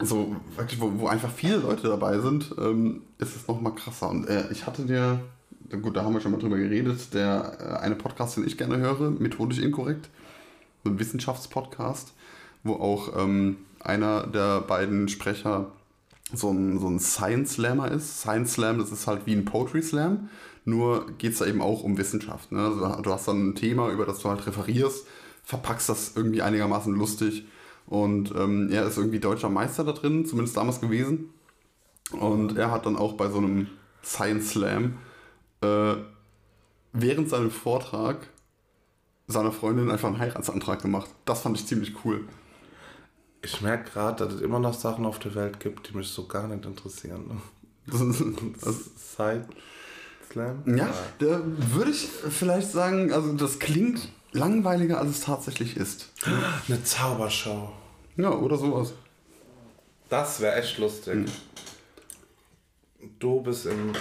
[0.00, 4.08] so, wirklich, wo, wo einfach viele Leute dabei sind, ähm, ist es nochmal krasser.
[4.10, 5.20] Und äh, ich hatte dir,
[5.82, 8.78] gut, da haben wir schon mal drüber geredet, der äh, eine Podcast, den ich gerne
[8.78, 10.08] höre, methodisch inkorrekt,
[10.84, 12.12] so ein Wissenschaftspodcast,
[12.64, 15.72] wo auch ähm, einer der beiden Sprecher
[16.32, 18.20] so ein, so ein Science Slammer ist.
[18.20, 20.28] Science Slam, das ist halt wie ein Poetry Slam,
[20.64, 22.52] nur geht es da eben auch um Wissenschaft.
[22.52, 22.60] Ne?
[22.60, 25.06] Also du hast dann ein Thema, über das du halt referierst,
[25.44, 27.46] verpackst das irgendwie einigermaßen lustig
[27.86, 31.30] und ähm, er ist irgendwie deutscher Meister da drin, zumindest damals gewesen.
[32.12, 33.68] Und er hat dann auch bei so einem
[34.02, 34.98] Science Slam
[35.62, 35.94] äh,
[36.92, 38.28] während seinem Vortrag
[39.28, 41.08] seiner Freundin einfach einen Heiratsantrag gemacht.
[41.26, 42.24] Das fand ich ziemlich cool.
[43.42, 46.26] Ich merke gerade, dass es immer noch Sachen auf der Welt gibt, die mich so
[46.26, 47.28] gar nicht interessieren.
[47.28, 47.36] Ne?
[47.90, 48.00] Das,
[48.60, 49.46] das, Side
[50.30, 50.62] Slam?
[50.76, 56.12] Ja, da würde ich vielleicht sagen, also das klingt langweiliger, als es tatsächlich ist.
[56.68, 57.70] Eine Zaubershow.
[58.18, 58.92] Ja, oder sowas.
[60.10, 61.30] Das wäre echt lustig.
[63.18, 63.92] Du bist im.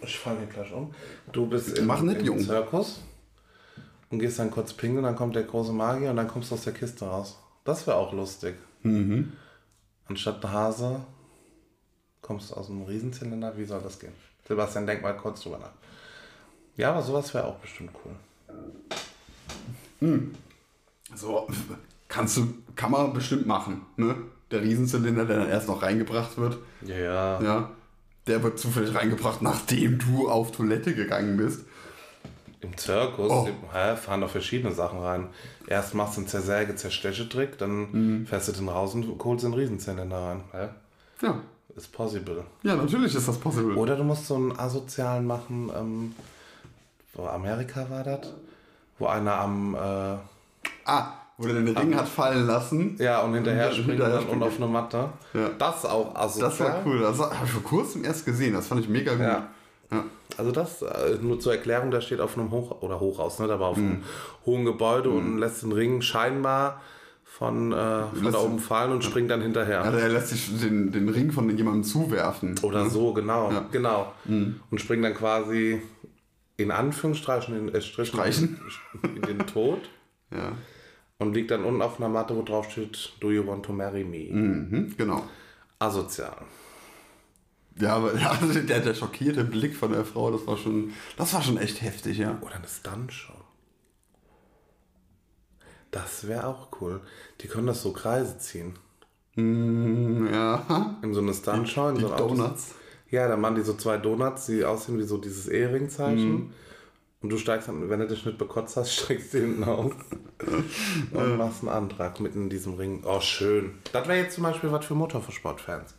[0.00, 0.94] Ich falle hier gleich um.
[1.30, 2.40] Du bist im, Mach nicht, im Jung.
[2.40, 3.00] Zirkus
[4.10, 6.62] und gehst dann kurz pingeln, dann kommt der große Magier und dann kommst du aus
[6.64, 7.38] der Kiste raus.
[7.64, 8.54] Das wäre auch lustig.
[10.08, 11.00] Anstatt ein Hase
[12.22, 13.56] kommst du aus einem Riesenzylinder.
[13.56, 14.12] Wie soll das gehen?
[14.46, 15.72] Sebastian, denk mal kurz drüber nach.
[16.76, 18.12] Ja, aber sowas wäre auch bestimmt cool.
[21.14, 21.48] So,
[22.08, 24.14] kannst du, kann man bestimmt machen, ne?
[24.50, 27.42] Der Riesenzylinder, der dann erst noch reingebracht wird, Ja, ja.
[27.42, 27.70] ja,
[28.28, 31.64] der wird zufällig reingebracht, nachdem du auf Toilette gegangen bist.
[32.60, 33.46] Im Zirkus Oh.
[33.48, 35.28] im- fahren da verschiedene Sachen rein.
[35.66, 37.90] Erst machst du einen Zersäge-Zersteche-Trick, dann
[38.20, 38.26] Mhm.
[38.26, 40.40] fährst du den raus und holst den Riesenzylinder rein.
[40.52, 40.68] Hä?
[41.22, 41.40] Ja,
[41.76, 42.44] Ist possible.
[42.62, 43.74] ja, natürlich ist das possible.
[43.76, 46.14] Oder du musst so einen asozialen machen, ähm,
[47.14, 48.32] wo Amerika war das?
[48.98, 49.78] Wo einer am, äh,
[50.86, 52.96] Ah, wo der den Ring hat fallen lassen.
[52.98, 55.10] ja, und hinterher Und springt hinterher und auf eine Matte.
[55.34, 55.50] Ja.
[55.58, 56.48] Das auch asozial.
[56.50, 57.00] Das war cool.
[57.00, 58.54] Das habe ich vor kurzem erst gesehen.
[58.54, 59.20] Das fand ich mega gut.
[59.22, 59.48] Ja.
[59.90, 60.04] Ja.
[60.36, 63.46] Also das, äh, nur zur Erklärung, der steht auf einem Hoch- oder Hochhaus, ne?
[63.46, 63.84] Da war auf Mhm.
[63.86, 64.02] einem
[64.44, 66.82] hohen Gebäude und lässt den Ring scheinbar
[67.24, 69.82] von, äh, von da oben fallen und springt dann hinterher.
[69.84, 72.58] Ja, der lässt sich den, den Ring von jemandem zuwerfen.
[72.62, 73.60] Oder so, genau, Ja.
[73.60, 73.66] Mhm.
[73.72, 74.12] genau.
[74.70, 75.80] Und springt dann quasi
[76.56, 78.58] in Anführungsstrichen in, äh, Streichen.
[79.02, 79.80] in den Tod
[80.30, 80.52] Ja.
[81.18, 84.04] und liegt dann unten auf einer Matte, wo drauf steht, Do you want to marry
[84.04, 84.28] me?
[84.32, 85.22] Mhm, genau.
[85.78, 86.36] Asozial.
[87.78, 91.34] Ja, aber ja, also der, der schockierte Blick von der Frau, das war schon, das
[91.34, 92.38] war schon echt heftig, ja.
[92.40, 93.32] Oder eine Stuntshow.
[95.90, 97.00] Das wäre auch cool.
[97.40, 98.74] Die können das so Kreise ziehen.
[99.34, 100.96] Mm, ja.
[101.02, 101.88] In so eine Stuntshow.
[101.88, 102.74] in Die so Donuts.
[103.10, 106.32] Ja, dann machen die so zwei Donuts, die aussehen wie so dieses Ehringzeichen.
[106.32, 106.52] Mhm.
[107.22, 109.92] Und du steigst dann, wenn du dich nicht bekotzt hast, steigst du hinten auf
[111.12, 113.02] und machst einen Antrag mitten in diesem Ring.
[113.04, 113.78] Oh, schön.
[113.92, 115.94] Das wäre jetzt zum Beispiel was für Motorsportfans.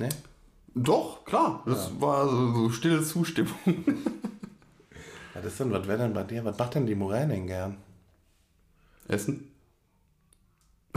[0.00, 0.08] Ne?
[0.74, 1.62] Doch, klar.
[1.66, 3.54] Das war so, so stille Zustimmung.
[5.32, 6.44] Ja, das denn, was wäre denn bei dir?
[6.44, 7.76] Was macht denn die Moränin gern?
[9.06, 9.52] Essen?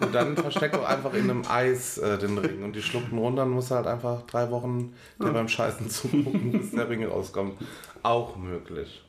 [0.00, 3.44] Und dann versteck doch einfach in einem Eis äh, den Ring und die schlucken runter
[3.44, 7.56] und musst halt einfach drei Wochen dir beim Scheißen zugucken, bis der Ring rauskommt.
[8.02, 9.04] Auch möglich.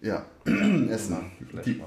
[0.00, 0.24] Ja.
[0.44, 1.30] Essen.
[1.64, 1.82] Die,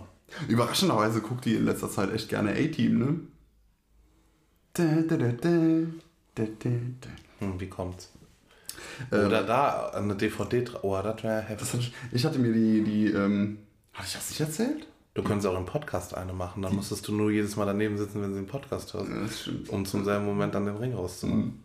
[0.47, 3.07] überraschenderweise guckt die in letzter Zeit echt gerne A-Team, ne?
[3.07, 4.64] Da, da, da, da, da, da, da.
[7.39, 8.11] Hm, wie kommt's?
[9.11, 10.63] Ähm, Oder da eine DVD.
[10.63, 11.87] dra- Oh, das wäre Das heftig.
[11.87, 13.57] hat, ich hatte mir die, die ähm,
[13.93, 14.87] hatte ich das nicht erzählt?
[15.13, 18.21] Du könntest auch im Podcast eine machen, dann musstest du nur jedes Mal daneben sitzen,
[18.21, 19.07] wenn sie einen Podcast hört.
[19.07, 19.69] Ja, das stimmt.
[19.69, 21.63] Um zum selben Moment dann den Ring rauszumachen.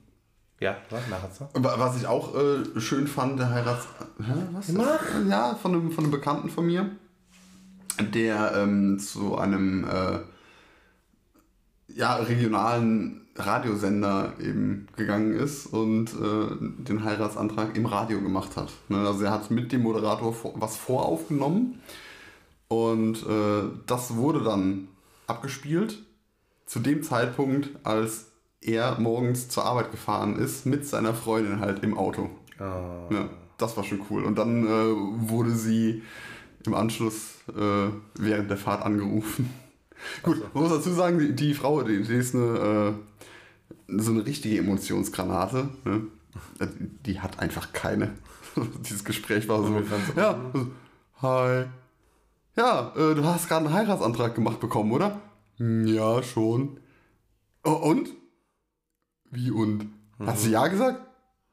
[0.61, 1.01] Ja, was?
[1.09, 1.49] Nachher so?
[1.55, 3.87] Aber Was ich auch äh, schön fand, der Heirats...
[4.19, 4.69] Hä, was?
[4.69, 5.01] Mach.
[5.29, 6.91] Ja, von einem, von einem Bekannten von mir,
[8.15, 10.19] der ähm, zu einem äh,
[12.01, 18.73] ja, regionalen Radiosender eben gegangen ist und äh, den Heiratsantrag im Radio gemacht hat.
[18.89, 18.99] Ne?
[19.07, 21.81] Also er hat mit dem Moderator was voraufgenommen
[22.69, 24.89] und äh, das wurde dann
[25.27, 26.03] abgespielt
[26.67, 28.27] zu dem Zeitpunkt, als
[28.63, 32.31] er morgens zur Arbeit gefahren ist mit seiner Freundin halt im Auto.
[32.59, 33.09] Ah.
[33.11, 34.25] Ja, das war schon cool.
[34.25, 36.03] Und dann äh, wurde sie
[36.65, 39.51] im Anschluss äh, während der Fahrt angerufen.
[40.23, 42.97] Gut, man muss dazu sagen, die, die Frau, die, die ist eine,
[43.89, 45.69] äh, so eine richtige Emotionsgranate.
[45.85, 46.03] Ne?
[47.07, 48.13] Die hat einfach keine.
[48.85, 49.83] Dieses Gespräch war so.
[50.17, 50.67] Ja, so,
[51.23, 51.65] hi.
[52.57, 55.21] Ja, äh, du hast gerade einen Heiratsantrag gemacht bekommen, oder?
[55.57, 56.81] "Hm, Ja, schon.
[57.65, 58.09] Oh, und?
[59.31, 59.87] Wie und?
[60.19, 61.01] Hast du ja gesagt?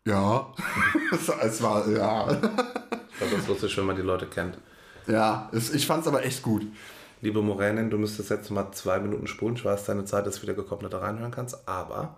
[0.05, 0.53] Ja.
[1.41, 2.31] es war, ja.
[2.31, 4.57] Ich glaube, das ist lustig, wenn man die Leute kennt.
[5.07, 6.65] Ja, es, ich fand's aber echt gut.
[7.21, 9.55] Liebe Moränin, du müsstest jetzt mal zwei Minuten spulen.
[9.55, 11.67] Ich weiß, deine Zeit ist wieder gekommen, dass du reinhören kannst.
[11.67, 12.17] Aber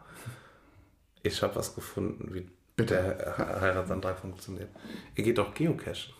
[1.24, 2.96] ich habe was gefunden, wie Bitte.
[2.96, 4.70] der He- Heiratsantrag funktioniert.
[5.16, 6.14] Ihr geht doch geocachen.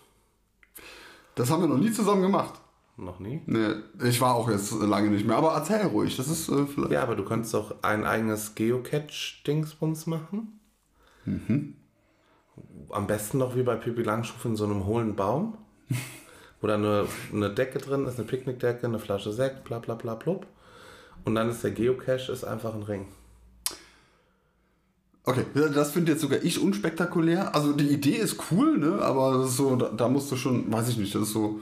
[1.36, 2.54] Das haben wir noch nie zusammen gemacht.
[2.98, 3.42] Noch nie?
[3.46, 6.18] Nee, ich war auch jetzt lange nicht mehr, aber erzähl ruhig.
[6.18, 6.92] Das ist äh, vielleicht.
[6.92, 10.60] Ja, aber du könntest doch ein eigenes Geocache-Dingsbums machen.
[12.90, 15.58] Am besten noch wie bei Pippi Langstrumpf in so einem hohlen Baum,
[16.62, 20.16] wo da eine, eine Decke drin ist, eine Picknickdecke, eine Flasche Sekt, bla bla bla
[20.16, 20.46] blub.
[21.26, 23.08] Und dann ist der Geocache ist einfach ein Ring.
[25.24, 27.54] Okay, das finde jetzt sogar ich unspektakulär.
[27.54, 29.00] Also die Idee ist cool, ne?
[29.02, 31.60] Aber so, da, da musst du schon, weiß ich nicht, das ist so.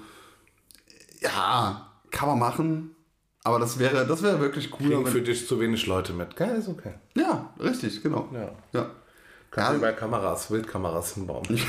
[1.19, 2.95] Ja, kann man machen.
[3.43, 4.87] Aber das wäre, das wäre wirklich cool.
[4.89, 6.35] Kriegen für dich zu wenig Leute mit.
[6.35, 6.93] Geil, ist okay.
[7.15, 8.29] Ja, richtig, genau.
[8.33, 8.51] Ja.
[8.73, 8.89] Ja.
[9.51, 11.45] Kannst du Ja, bei Kameras, Wildkameras hinbauen.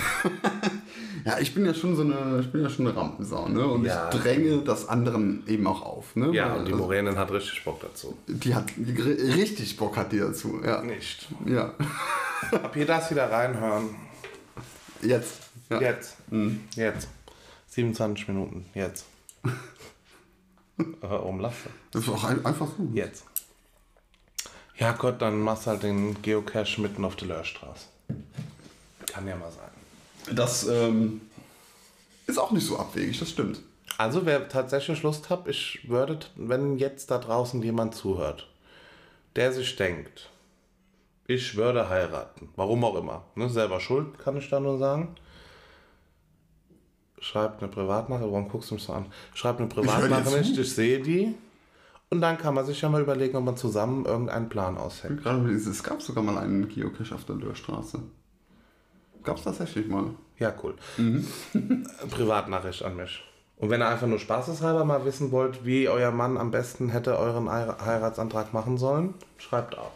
[1.28, 3.66] ja, ich bin ja schon so eine, ich bin ja schon eine Rampensau, ne?
[3.66, 4.08] Und Ja.
[4.12, 6.30] ich dränge das anderen eben auch auf, ne?
[6.34, 8.16] Ja, Weil und die Moränin hat richtig Bock dazu.
[8.26, 10.82] die hat ri- richtig Bock hat die dazu, ja.
[10.82, 11.28] Nicht.
[11.46, 11.74] Ja.
[12.52, 13.90] Ab hier das wieder reinhören.
[15.02, 15.40] Jetzt.
[15.70, 15.80] Ja.
[15.80, 16.16] Jetzt.
[16.74, 17.08] Jetzt.
[17.68, 18.66] 27 Minuten.
[18.74, 19.04] Jetzt.
[21.02, 21.68] äh, umlasse.
[21.90, 22.88] Das ist auch ein, einfach so.
[22.94, 23.24] Jetzt.
[24.76, 27.86] Ja Gott, dann machst halt den Geocache mitten auf der Löhrstraße.
[29.12, 29.67] Kann ja mal sein.
[30.34, 31.20] Das ähm,
[32.26, 33.60] ist auch nicht so abwegig, das stimmt.
[33.96, 38.48] Also wer tatsächlich Lust hat, ich würde, wenn jetzt da draußen jemand zuhört,
[39.34, 40.30] der sich denkt,
[41.26, 45.14] ich würde heiraten, warum auch immer, ne, selber schuld, kann ich da nur sagen.
[47.20, 49.06] Schreibt eine Privatnachricht, warum guckst du mich so an?
[49.34, 50.60] Schreibt eine Privatnachricht, zu.
[50.60, 51.34] ich sehe die.
[52.10, 55.22] Und dann kann man sich ja mal überlegen, ob man zusammen irgendeinen Plan aushängt.
[55.22, 58.00] Gerade es gab sogar mal einen Geocache auf der Löhrstraße.
[59.24, 60.10] Gab es tatsächlich mal.
[60.38, 60.74] Ja, cool.
[62.10, 63.22] Privatnachricht an mich.
[63.56, 67.18] Und wenn ihr einfach nur spaßeshalber mal wissen wollt, wie euer Mann am besten hätte
[67.18, 69.90] euren Heira- Heiratsantrag machen sollen, schreibt auch.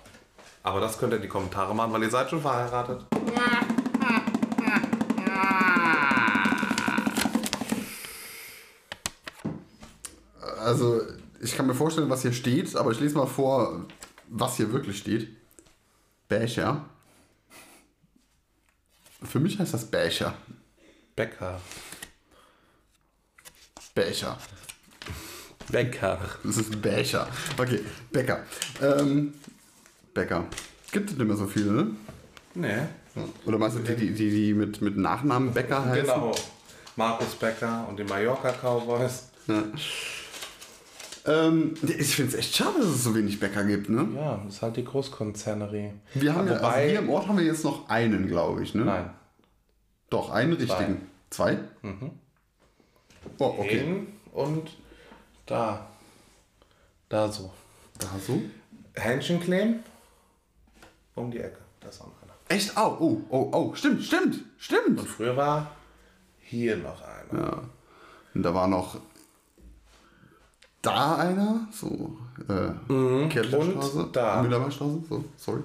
[0.64, 3.04] Aber das könnt ihr in die Kommentare machen, weil ihr seid schon verheiratet.
[10.60, 11.00] Also,
[11.40, 13.86] ich kann mir vorstellen, was hier steht, aber ich lese mal vor,
[14.28, 15.28] was hier wirklich steht.
[16.28, 16.84] Becher.
[19.24, 20.34] Für mich heißt das Becher.
[21.16, 21.60] Bäcker.
[23.94, 24.38] Becher.
[25.70, 26.18] Bäcker.
[26.44, 27.28] Das ist Becher.
[27.56, 27.80] Okay,
[28.10, 28.40] Bäcker.
[28.80, 29.34] Ähm,
[30.14, 30.44] Bäcker.
[30.90, 31.90] Gibt es nicht mehr so viele, ne?
[32.54, 33.22] Nee.
[33.46, 36.02] Oder meinst du die, die, die, die mit, mit Nachnamen Bäcker heißen?
[36.02, 36.34] Genau.
[36.96, 39.30] Markus Becker und die Mallorca Cowboys.
[39.46, 39.64] Ja.
[41.24, 44.08] Ähm, ich finde es echt schade, dass es so wenig Bäcker gibt, ne?
[44.16, 45.92] Ja, das ist halt die Großkonzernerie.
[46.14, 48.74] Wir haben ja, also Wobei- hier im Ort haben wir jetzt noch einen, glaube ich,
[48.74, 48.84] ne?
[48.84, 49.10] Nein.
[50.10, 51.06] Doch, einen richtigen.
[51.30, 51.58] Zwei?
[53.38, 53.78] Oh, okay.
[53.78, 54.68] Den und
[55.46, 55.86] da.
[57.08, 57.52] Da so.
[57.98, 58.42] Da so.
[58.94, 59.76] Hähnchencreme
[61.14, 61.58] um die Ecke.
[61.80, 62.32] Das ist auch noch einer.
[62.48, 62.72] Echt?
[62.76, 64.98] Oh, oh, oh, oh, stimmt, stimmt, stimmt.
[64.98, 65.70] Und früher war
[66.40, 67.40] hier noch einer.
[67.42, 67.62] Ja.
[68.34, 68.98] Und da war noch
[70.82, 72.16] da einer, so,
[72.48, 74.42] äh, Kettlerstraße, und da.
[75.08, 75.62] So, sorry.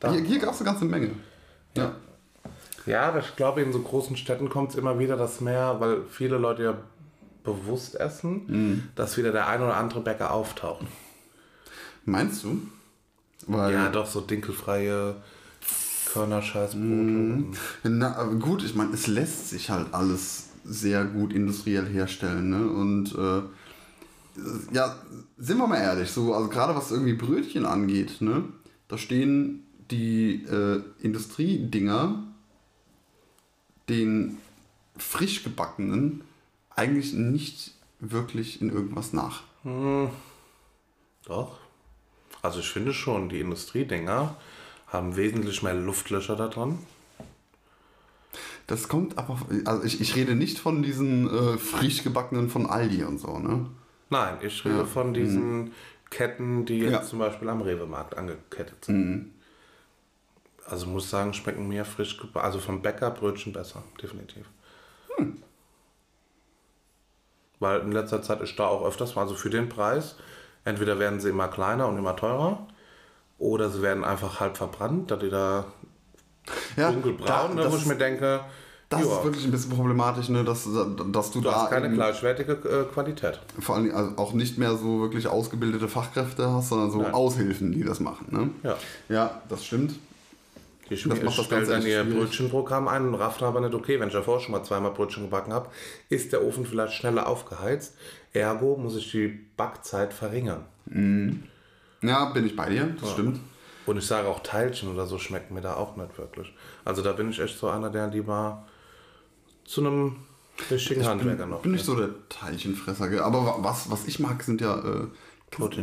[0.00, 0.12] Da.
[0.12, 1.10] Hier, hier gab es eine ganze Menge.
[1.76, 1.92] Ja.
[2.86, 6.02] Ja, aber ich glaube, in so großen Städten kommt es immer wieder das mehr, weil
[6.10, 6.74] viele Leute ja
[7.44, 10.86] bewusst essen, dass wieder der ein oder andere Bäcker auftaucht.
[12.04, 12.62] Meinst du?
[13.46, 15.16] Weil, Ja, doch, so dinkelfreie
[16.12, 16.82] Körnerscheißbrote.
[16.84, 22.50] und- na, gut, ich meine, es lässt sich halt alles sehr gut industriell herstellen.
[22.50, 22.70] Ne?
[22.70, 24.96] Und äh, ja,
[25.36, 28.44] sind wir mal ehrlich, so, also gerade was irgendwie Brötchen angeht, ne?
[28.88, 32.24] da stehen die äh, Industriedinger
[33.88, 34.38] den
[34.96, 36.22] frisch gebackenen
[36.70, 39.42] eigentlich nicht wirklich in irgendwas nach.
[41.24, 41.58] Doch.
[42.42, 44.36] Also ich finde schon, die Industriedinger
[44.86, 46.78] haben wesentlich mehr Luftlöcher da dran.
[48.68, 53.02] Das kommt aber, also ich, ich rede nicht von diesen äh, frisch gebackenen von Aldi
[53.02, 53.66] und so, ne?
[54.10, 54.84] Nein, ich rede Ja.
[54.84, 55.72] von diesen
[56.10, 57.02] Ketten, die jetzt Ja.
[57.02, 59.32] zum Beispiel am Rewe-Markt angekettet sind.
[60.66, 62.44] Also muss sagen, schmecken mir frisch gebacken.
[62.44, 64.46] Also vom Bäcker Brötchen besser, definitiv.
[67.58, 70.16] Weil in letzter Zeit ist da auch öfters mal, also für den Preis,
[70.64, 72.68] entweder werden sie immer kleiner und immer teurer,
[73.38, 75.64] oder sie werden einfach halb verbrannt, da die da
[76.76, 78.40] Ja, dunkelbraun, da, das wo ich ist- mir denke,
[78.90, 81.90] Das ja, ist wirklich ein bisschen problematisch, ne, dass, dass du, du da hast keine
[81.92, 83.38] gleichwertige äh, Qualität.
[83.60, 87.12] vor allem also auch nicht mehr so wirklich ausgebildete Fachkräfte hast, sondern so Nein.
[87.12, 88.26] Aushilfen, die das machen.
[88.30, 88.50] Ne?
[88.62, 88.76] Ja.
[89.08, 89.92] Ja, das stimmt.
[90.88, 92.16] Die Das Schmier macht das stellt Ganze dann ihr.
[92.16, 95.52] Brötchenprogramm ein und rafft aber nicht, okay, wenn ich davor schon mal zweimal Brötchen gebacken
[95.52, 95.68] habe,
[96.08, 97.94] ist der Ofen vielleicht schneller aufgeheizt.
[98.32, 100.64] Ergo muss ich die Backzeit verringern.
[102.02, 103.38] Ja, bin ich bei dir, das stimmt.
[103.88, 106.52] Und ich sage auch Teilchen oder so schmecken mir da auch nicht wirklich.
[106.84, 108.66] Also da bin ich echt so einer, der lieber
[109.64, 110.16] zu einem
[110.70, 111.60] richtigen Handwerker noch.
[111.62, 113.20] Bin nicht so der Teilchenfresser, gell?
[113.20, 115.06] aber wa- was, was ich mag, sind ja äh,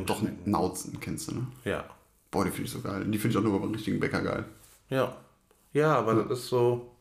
[0.06, 1.48] doch Nauzen, kennst du, ne?
[1.64, 1.84] Ja.
[2.32, 3.06] Boah, die finde ich so geil.
[3.06, 4.46] Die finde ich auch nur beim richtigen Bäcker geil.
[4.90, 5.16] Ja.
[5.74, 6.92] Ja, aber das ist so.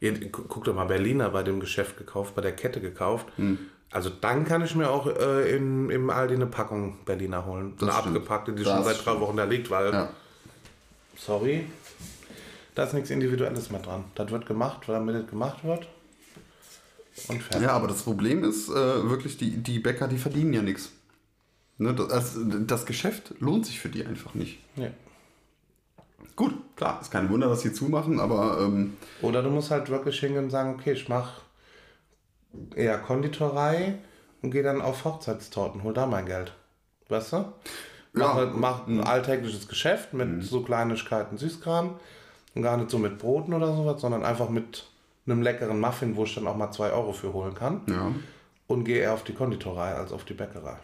[0.00, 3.26] Ihr, gu- guck doch mal, Berliner bei dem Geschäft gekauft, bei der Kette gekauft.
[3.36, 3.58] Hm.
[3.90, 7.74] Also dann kann ich mir auch äh, in, im Aldi eine Packung Berliner holen.
[7.78, 8.16] Das eine stimmt.
[8.16, 9.18] abgepackte, die Das schon seit drei.
[9.20, 10.08] Wochen da liegt, weil, Ja.
[11.16, 11.66] Sorry,
[12.74, 14.04] da ist nichts Individuelles mehr dran.
[14.14, 15.88] Das wird gemacht, damit es gemacht wird.
[17.28, 17.62] Und fertig.
[17.62, 18.72] Ja, aber das Problem ist äh,
[19.08, 20.90] wirklich, die, die Bäcker, die verdienen ja nichts.
[21.78, 24.58] Ne, das, das Geschäft lohnt sich für die einfach nicht.
[24.76, 24.88] Ja.
[26.34, 30.18] Gut, klar, ist kein Wunder, dass sie zumachen, aber ähm, Oder du musst halt wirklich
[30.20, 31.40] hingehen und sagen, okay, ich mache
[32.74, 33.98] eher Konditorei
[34.42, 36.52] und gehe dann auf Hochzeitstorten, hol da mein Geld.
[37.08, 37.52] Weißt du?
[38.16, 38.52] Mach, Ja.
[38.54, 41.90] mach ein alltägliches Geschäft mit so Kleinigkeiten, Süßkram
[42.54, 44.86] und gar nicht so mit Broten oder sowas, sondern einfach mit
[45.26, 47.82] einem leckeren Muffin, wo ich dann auch mal 2 Euro für holen kann.
[47.88, 48.12] ja.
[48.68, 50.76] Und gehe eher auf die Konditorei als auf die Bäckerei.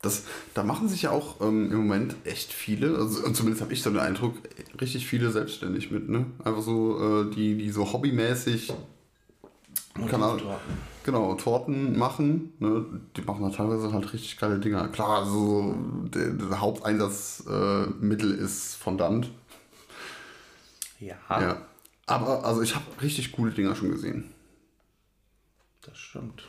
[0.00, 3.72] Das, da machen sich ja auch ähm, im Moment echt viele, also und zumindest habe
[3.72, 4.34] ich so den Eindruck,
[4.80, 6.26] richtig viele selbstständig mit, ne?
[6.42, 8.72] Einfach so, äh, die, die so hobbymäßig
[9.94, 10.40] Ahnung,
[11.04, 12.84] genau, Torten machen, ne?
[13.16, 14.88] Die machen da teilweise halt richtig geile Dinger.
[14.88, 15.74] Klar, so
[16.14, 19.30] der, der Haupteinsatzmittel äh, ist Fondant.
[21.00, 21.56] Ja, Ja.
[22.06, 24.32] Aber also ich habe richtig coole Dinger schon gesehen.
[25.82, 26.42] das stimmt.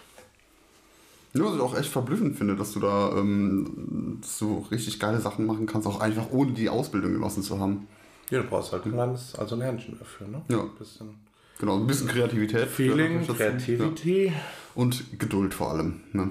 [1.36, 5.48] Nur was ich auch echt verblüffend finde, dass du da ähm, so richtig geile Sachen
[5.48, 7.88] machen kannst, auch einfach ohne die Ausbildung genossen zu haben.
[8.30, 10.42] Ja, du brauchst halt ein kleines, also ein Händchen dafür, ne?
[10.48, 10.62] Ja.
[10.62, 11.16] Ein bisschen
[11.64, 12.68] Genau, ein bisschen Kreativität.
[12.68, 13.26] Feeling.
[13.26, 14.26] Creativity.
[14.26, 14.34] Ja.
[14.76, 16.02] Und Geduld vor allem.
[16.12, 16.30] Ne?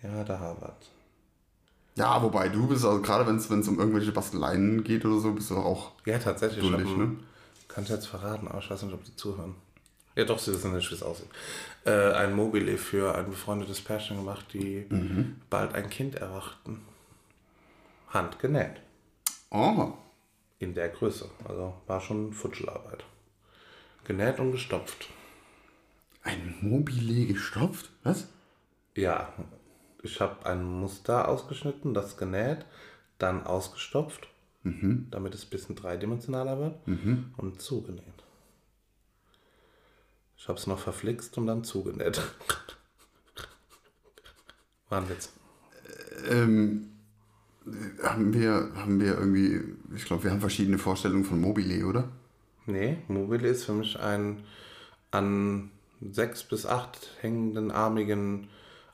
[0.00, 0.90] Ja, da Harvard.
[1.96, 5.50] Ja, wobei du bist, also gerade wenn es um irgendwelche Basteleien geht oder so, bist
[5.50, 5.90] du auch.
[6.06, 6.62] Ja, tatsächlich.
[6.64, 7.16] Ich Duldig, hab, ne?
[7.66, 9.56] Kann ich jetzt verraten, aber ich weiß nicht, ob die zuhören.
[10.14, 11.26] Ja, doch, sie wissen nicht, wie es aussieht.
[11.84, 15.40] Äh, ein Mobile für ein befreundetes Pärchen gemacht, die Mhm.
[15.50, 16.80] bald ein Kind erwarten.
[18.10, 18.76] Handgenäht.
[19.50, 19.94] Oh,
[20.60, 21.28] In der Größe.
[21.44, 23.02] Also war schon Futschelarbeit.
[24.04, 25.08] Genäht und gestopft.
[26.22, 27.90] ein Mobile gestopft?
[28.02, 28.28] Was?
[28.94, 29.32] Ja,
[30.02, 32.64] ich habe ein Muster ausgeschnitten, das genäht,
[33.18, 34.28] dann ausgestopft,
[34.62, 36.76] damit es ein bisschen dreidimensionaler wird
[37.36, 38.04] und zugenäht.
[40.36, 42.20] Ich habe es noch verflixt und dann zugenäht.
[44.90, 45.32] War ein Witz.
[46.28, 46.90] Ähm,
[48.02, 49.60] haben wir, haben wir irgendwie,
[49.94, 52.10] ich glaube, wir haben verschiedene Vorstellungen von Mobile, oder?
[52.66, 54.44] Nee, Mobile ist für mich ein
[55.10, 58.48] an sechs bis acht hängenden armigen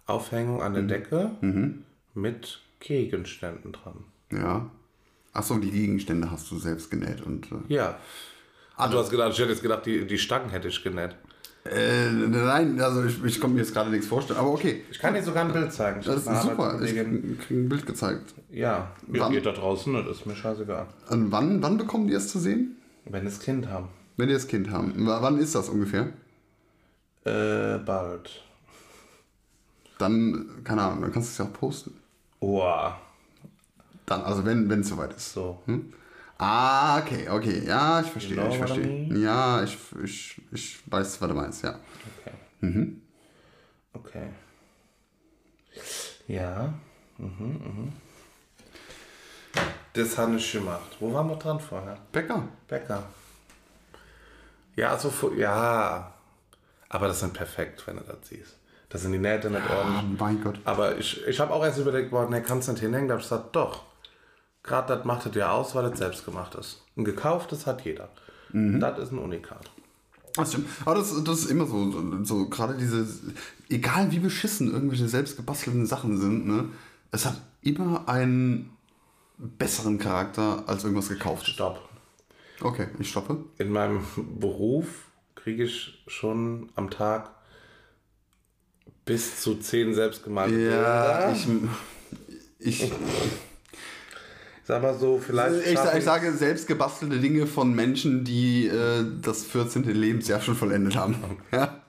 [0.06, 1.30] Aufhängung an der Decke
[2.14, 4.04] mit Gegenständen dran.
[4.33, 4.70] Ja.
[5.33, 7.46] Achso, die Gegenstände hast du selbst genäht und.
[7.52, 7.98] Äh, Ja.
[8.77, 11.14] Ah, du hast gedacht, ich hätte jetzt gedacht, die, die Stangen hätte ich genäht.
[11.64, 14.85] äh, nein, also ich, ich konnte mir jetzt gerade nichts vorstellen, aber okay.
[14.90, 16.00] Ich kann dir sogar ein Bild zeigen.
[16.00, 16.81] Ich Das ist super.
[16.83, 18.35] Ich kriege ein Bild gezeigt.
[18.50, 18.56] Ja,
[19.12, 19.33] ja Wann?
[19.33, 20.87] ihr da draußen, das ist mir scheißegal.
[21.10, 22.79] Und wann, wann bekommen die es zu sehen?
[23.05, 23.88] Wenn das Kind haben.
[24.17, 24.94] Wenn die das Kind haben.
[24.94, 26.13] W wann ist das ungefähr?
[27.25, 28.42] Äh, bald.
[29.98, 31.94] Dann, keine Ahnung, dann kannst du es ja auch posten.
[32.40, 32.98] Oha.
[34.07, 35.33] Dann, also wenn es soweit ist.
[35.33, 35.63] So.
[36.38, 37.63] Ah, okay, okay.
[37.67, 39.19] Ja, ich verstehe, know ich verstehe.
[39.19, 41.79] Ja, ich, ich, ich weiß, was du meinst, ja.
[42.19, 42.35] Okay.
[42.61, 43.03] Mhm.
[43.92, 44.29] Okay.
[46.29, 46.73] Ja.
[47.19, 47.92] Mhm, mhm.
[49.94, 50.96] Das habe ich gemacht.
[51.00, 51.96] Wo waren wir dran vorher?
[52.12, 52.44] Bäcker.
[52.68, 53.02] Bäcker.
[54.76, 56.12] Ja, also, ja.
[56.88, 58.56] Aber das sind perfekt, wenn du das siehst.
[58.88, 60.20] Das sind die Nähte nicht Ah, ordentlich.
[60.20, 60.58] mein Gott.
[60.64, 63.08] Aber ich, ich habe auch erst überlegt, boah, ne, kannst du nicht hinhängen?
[63.08, 63.82] Da habe ich gesagt, doch.
[64.62, 66.82] Gerade das macht es ja aus, weil es selbst gemacht ist.
[66.96, 68.08] Ein gekauftes hat jeder.
[68.52, 69.70] Das ist ein Unikat.
[70.34, 70.68] Das stimmt.
[70.84, 73.06] Aber das, das ist immer so, so, so gerade diese,
[73.68, 76.68] egal wie beschissen irgendwelche selbst gebastelten Sachen sind, ne,
[77.12, 78.76] es hat immer einen
[79.40, 81.54] besseren Charakter als irgendwas gekauftes.
[81.54, 81.88] Stopp.
[82.60, 83.38] Okay, ich stoppe.
[83.58, 84.04] In meinem
[84.38, 84.86] Beruf
[85.34, 87.30] kriege ich schon am Tag
[89.06, 91.68] bis zu zehn selbstgemalte Ja, Bilder.
[92.58, 92.92] ich, ich,
[94.64, 95.66] sag mal so, vielleicht.
[95.66, 99.84] ich, ich sage selbst gebastelte Dinge von Menschen, die äh, das 14.
[99.84, 101.16] Lebensjahr schon vollendet haben.
[101.50, 101.80] Ja.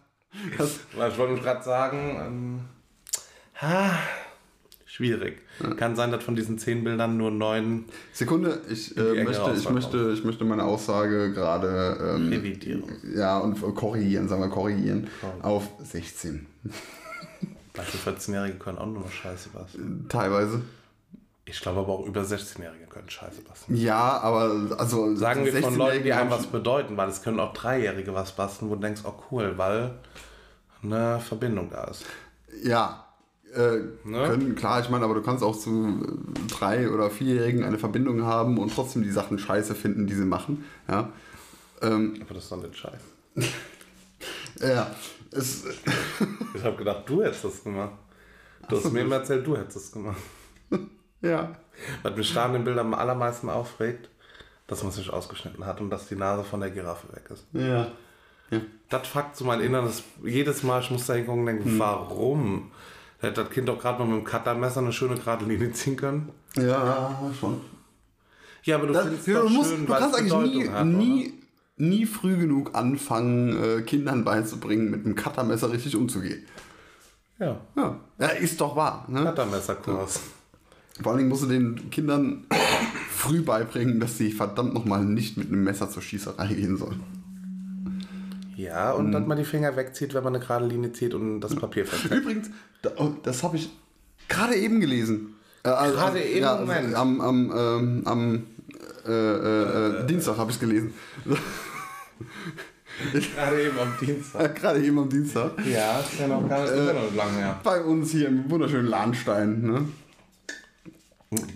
[0.58, 0.80] Das,
[1.12, 2.60] Ich wollte gerade sagen, ähm,
[3.62, 3.92] ha,
[5.02, 5.42] schwierig.
[5.78, 10.12] Kann sein, dass von diesen zehn Bildern nur neun Sekunde, ich, äh, möchte, ich, möchte,
[10.14, 12.84] ich möchte meine Aussage gerade ähm, revidieren.
[13.16, 15.08] ja, und korrigieren, sagen wir korrigieren,
[15.42, 16.46] auf 16.
[17.76, 19.78] Manche 14-Jährige können auch nur noch Scheiße was.
[20.10, 20.62] Teilweise.
[21.46, 23.78] Ich glaube aber auch über 16-Jährige können Scheiße basteln.
[23.78, 27.40] Ja, aber also Sagen wir von Leuten, die 16-Jährige einem was bedeuten, weil es können
[27.40, 29.96] auch Dreijährige was basteln, wo du denkst, oh cool, weil
[30.84, 32.06] eine Verbindung da ist.
[32.64, 33.11] Ja.
[33.54, 34.24] Äh, Ne?
[34.28, 35.70] können, klar, ich meine, aber du kannst auch zu
[36.04, 40.26] äh, drei- oder vierjährigen eine Verbindung haben und trotzdem die Sachen scheiße finden, die sie
[40.26, 40.64] machen.
[40.88, 41.10] Ja.
[41.82, 43.04] Ähm, Aber das ist doch nicht scheiße.
[44.62, 44.92] ja.
[45.32, 45.66] Es,
[46.56, 47.94] Ich habe gedacht, du hättest das gemacht.
[48.70, 50.22] Du hast mir immer erzählt, du hättest das gemacht.
[51.22, 51.56] ja.
[52.04, 54.10] Was mich da an den Bildern am allermeisten aufregt,
[54.68, 57.46] dass man sich ausgeschnitten hat und dass die Nase von der Giraffe weg ist.
[57.54, 57.92] Ja.
[58.52, 58.62] Ja.
[58.90, 60.04] Das fuckt so mein Inneres.
[60.24, 61.80] Jedes Mal, ich muss da hingucken und denken, Hm.
[61.80, 62.72] warum?
[63.22, 65.96] Da hätte das Kind doch gerade mal mit dem Cuttermesser eine schöne gerade Linie ziehen
[65.96, 66.30] können.
[66.58, 67.62] Ja, schon.
[68.64, 71.34] Ja, aber du Das, findest du, musst, schön, du kannst eigentlich nie, hat, nie,
[71.78, 76.46] nie früh genug anfangen, äh, Kindern beizubringen, mit einem Cuttermesser richtig umzugehen.
[77.40, 79.06] Ja, Ja, ja ist doch wahr.
[79.08, 79.24] Ne?
[79.24, 80.20] Cuttermesserkurs.
[81.02, 82.46] Vor allen Dingen musst du den Kindern
[83.12, 87.21] früh beibringen, dass sie verdammt nochmal nicht mit einem Messer zur Schießerei gehen sollen.
[88.56, 91.56] Ja, und dass man die Finger wegzieht, wenn man eine gerade Linie zieht und das
[91.56, 92.22] Papier festhält.
[92.22, 92.50] Übrigens,
[92.98, 93.70] oh, das habe ich
[94.28, 95.36] gerade eben gelesen.
[95.64, 96.96] Äh, also, Gerade also, im ja, Moment?
[96.96, 98.44] Am am, ähm, am
[99.06, 100.94] äh, äh, äh, Dienstag habe ich es gelesen.
[103.36, 104.56] Gerade eben am Dienstag.
[104.60, 105.52] gerade eben am Dienstag.
[105.66, 107.60] Ja, ist ja noch gar nicht, ist ja noch nicht lange her.
[107.64, 109.62] Bei uns hier im wunderschönen Lahnstein.
[109.62, 109.86] Ne?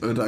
[0.01, 0.27] Äh, Da,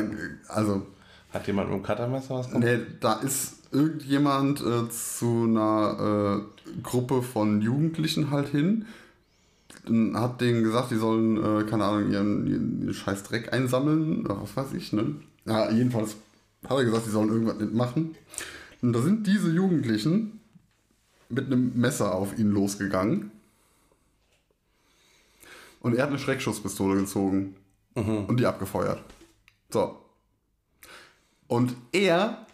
[0.50, 0.86] also,
[1.34, 2.64] Hat jemand mit dem Cuttermesser was gemacht?
[2.66, 8.86] nee, da ist irgendjemand äh, zu einer äh, Gruppe von Jugendlichen halt hin.
[10.14, 14.56] Hat denen gesagt, die sollen, äh, keine Ahnung, ihren, ihren scheiß Dreck einsammeln oder was
[14.56, 15.16] weiß ich, ne?
[15.46, 16.18] Ja, jedenfalls
[16.68, 18.16] hat er gesagt, die sollen irgendwas mitmachen.
[18.82, 20.40] Und da sind diese Jugendlichen
[21.30, 23.32] mit einem Messer auf ihn losgegangen.
[25.80, 27.56] Und er hat eine Schreckschusspistole gezogen
[27.96, 29.02] und die abgefeuert.
[29.70, 29.98] So.
[31.48, 32.47] Und er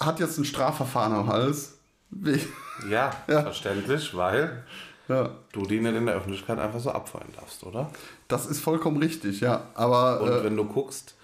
[0.00, 1.78] hat jetzt ein Strafverfahren am Hals.
[2.10, 2.40] Wie-
[2.90, 4.64] Ja, verständlich, weil
[5.06, 7.90] Ja, du die nicht in der Öffentlichkeit einfach so abfeuern darfst, oder?
[8.26, 9.64] das ist vollkommen richtig, ja.
[9.74, 11.14] Aber Und äh, wenn du guckst,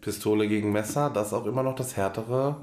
[0.00, 2.56] Pistole gegen Messer, das auch immer noch das härtere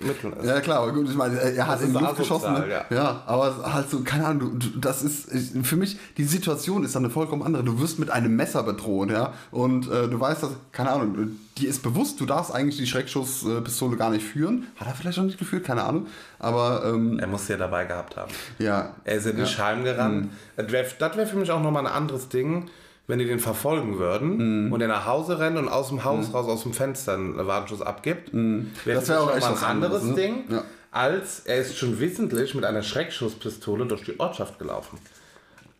[0.00, 0.44] Mittel ist.
[0.46, 2.52] Ja, klar, aber gut, ich meine, er hat Das in die ist Luft geschossen.
[2.52, 2.66] Ne?
[2.70, 2.84] ja.
[2.90, 3.22] Ja.
[3.26, 5.28] aber halt so, keine Ahnung, du, das ist,
[5.64, 7.64] für mich, die Situation ist dann eine vollkommen andere.
[7.64, 11.68] Du wirst mit einem Messer bedroht, ja, und äh, du weißt, dass, keine Ahnung, dir
[11.68, 14.66] ist bewusst, du darfst eigentlich die Schreckschusspistole gar nicht führen.
[14.76, 16.06] Hat er vielleicht noch nicht geführt, keine Ahnung,
[16.38, 18.32] aber, ähm, Er muss sie ja dabei gehabt haben.
[18.58, 18.94] ja.
[19.04, 20.30] Er ist in den Scheim gerannt.
[20.56, 20.86] Das wäre
[21.16, 22.68] wär für mich auch nochmal ein anderes Ding,
[23.06, 26.46] wenn die den verfolgen würden und er nach Hause rennt und aus dem Haus raus,
[26.46, 28.30] aus dem Fenster einen Warnschuss abgibt.
[28.32, 30.14] Wäre Das wär auch echt ein anderes ne?
[30.14, 30.62] Ding, Ja.
[30.92, 34.98] als er ist schon wissentlich mit einer Schreckschusspistole durch die Ortschaft gelaufen.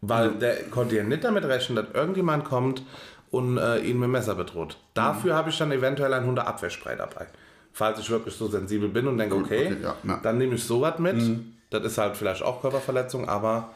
[0.01, 2.83] Weil der konnte ja nicht damit rechnen, dass irgendjemand kommt
[3.31, 4.77] und äh, ihn mit dem Messer bedroht.
[4.95, 7.27] Dafür habe ich dann eventuell ein Hundeabwehrspray dabei.
[7.73, 10.21] Falls ich wirklich so sensibel bin und denke, okay, okay, ja, ja.
[10.23, 11.17] dann nehme ich sowas mit.
[11.71, 13.71] Das ist halt vielleicht auch Körperverletzung, aber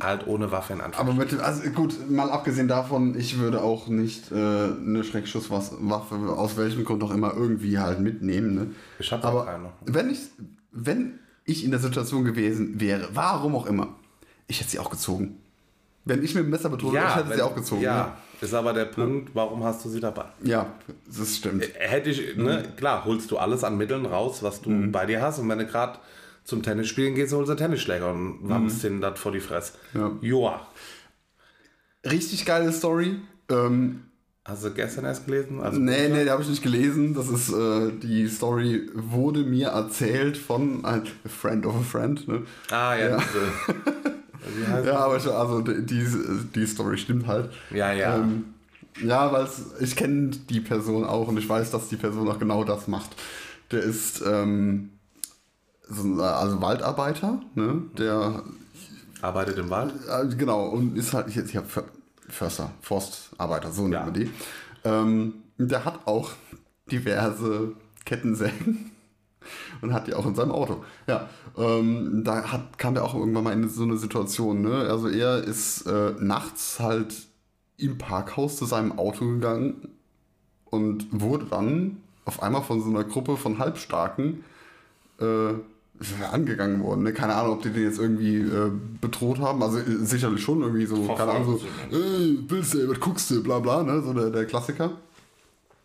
[0.00, 1.08] halt ohne Waffe in Anführungszeichen.
[1.08, 6.16] Aber mit dem, also gut, mal abgesehen davon, ich würde auch nicht äh, eine Schreckschusswaffe
[6.36, 8.54] aus welchem Grund auch immer irgendwie halt mitnehmen.
[8.54, 8.66] Ne?
[8.98, 9.70] Ich hab auch Aber keine.
[9.84, 10.18] wenn ich,
[10.72, 13.88] wenn ich in der Situation gewesen wäre, warum auch immer,
[14.48, 15.38] ich hätte sie auch gezogen.
[16.04, 17.82] Wenn ich mit dem Messer bedroht wäre, ich hätte wenn- sie auch gezogen.
[17.82, 20.26] Ja, Ja, ist aber der Punkt, warum hast du sie dabei?
[20.42, 20.66] ja
[21.06, 21.64] das stimmt.
[21.78, 25.38] Hätte ich, ne, klar, holst du alles an Mitteln raus, was du bei dir hast.
[25.38, 25.98] Und wenn du gerade
[26.46, 29.72] Zum Tennisspielen gehst du, holst du Tennisschläger und wammst den das vor die Fresse.
[29.94, 30.12] Ja.
[30.20, 30.64] Joa.
[32.04, 33.16] Richtig geile Story.
[33.50, 34.02] Ähm,
[34.44, 35.60] Hast du gestern erst gelesen?
[35.60, 37.14] Also nee, nee, die habe ich nicht gelesen.
[37.14, 42.28] Das ist, äh, die Story wurde mir erzählt von einem Friend of a Friend.
[42.28, 42.42] Ne?
[42.70, 43.08] Ah, ja.
[43.08, 43.18] Ja.
[44.84, 46.06] Ja, aber ich, also die,
[46.54, 47.50] die, Story stimmt halt.
[47.70, 48.18] Ja, ja.
[48.18, 48.44] Ähm,
[49.02, 49.48] ja, weil
[49.80, 53.10] ich kenne die Person auch und ich weiß, dass die Person auch genau das macht.
[53.72, 54.90] Der ist ähm,
[55.88, 57.82] also Waldarbeiter, ne?
[57.98, 58.42] Der
[59.22, 59.94] Arbeitet im Wald?
[60.08, 61.84] äh, genau und ist halt jetzt hier För-
[62.28, 64.04] Förster, Forstarbeiter, so nennt Ja.
[64.04, 64.30] man die.
[64.84, 66.30] Ähm, der hat auch
[66.90, 67.72] diverse
[68.04, 68.90] Kettensägen
[69.80, 70.84] und hat die auch in seinem Auto.
[71.06, 74.62] Ja, ähm, da hat, kam der auch irgendwann mal in so eine Situation.
[74.62, 74.74] Ne?
[74.88, 77.14] Also er ist äh, nachts halt
[77.78, 79.88] im Parkhaus zu seinem Auto gegangen
[80.66, 84.44] und wurde dann auf einmal von so einer Gruppe von Halbstarken
[85.20, 85.54] äh,
[86.30, 87.02] angegangen worden.
[87.02, 87.12] Ne?
[87.12, 88.70] Keine Ahnung, ob die den jetzt irgendwie äh,
[89.00, 89.62] bedroht haben.
[89.62, 93.42] Also äh, sicherlich schon irgendwie so, keine Ahnung, so, äh, willst du, was guckst du,
[93.42, 94.02] bla bla, ne?
[94.02, 94.92] so der, der Klassiker.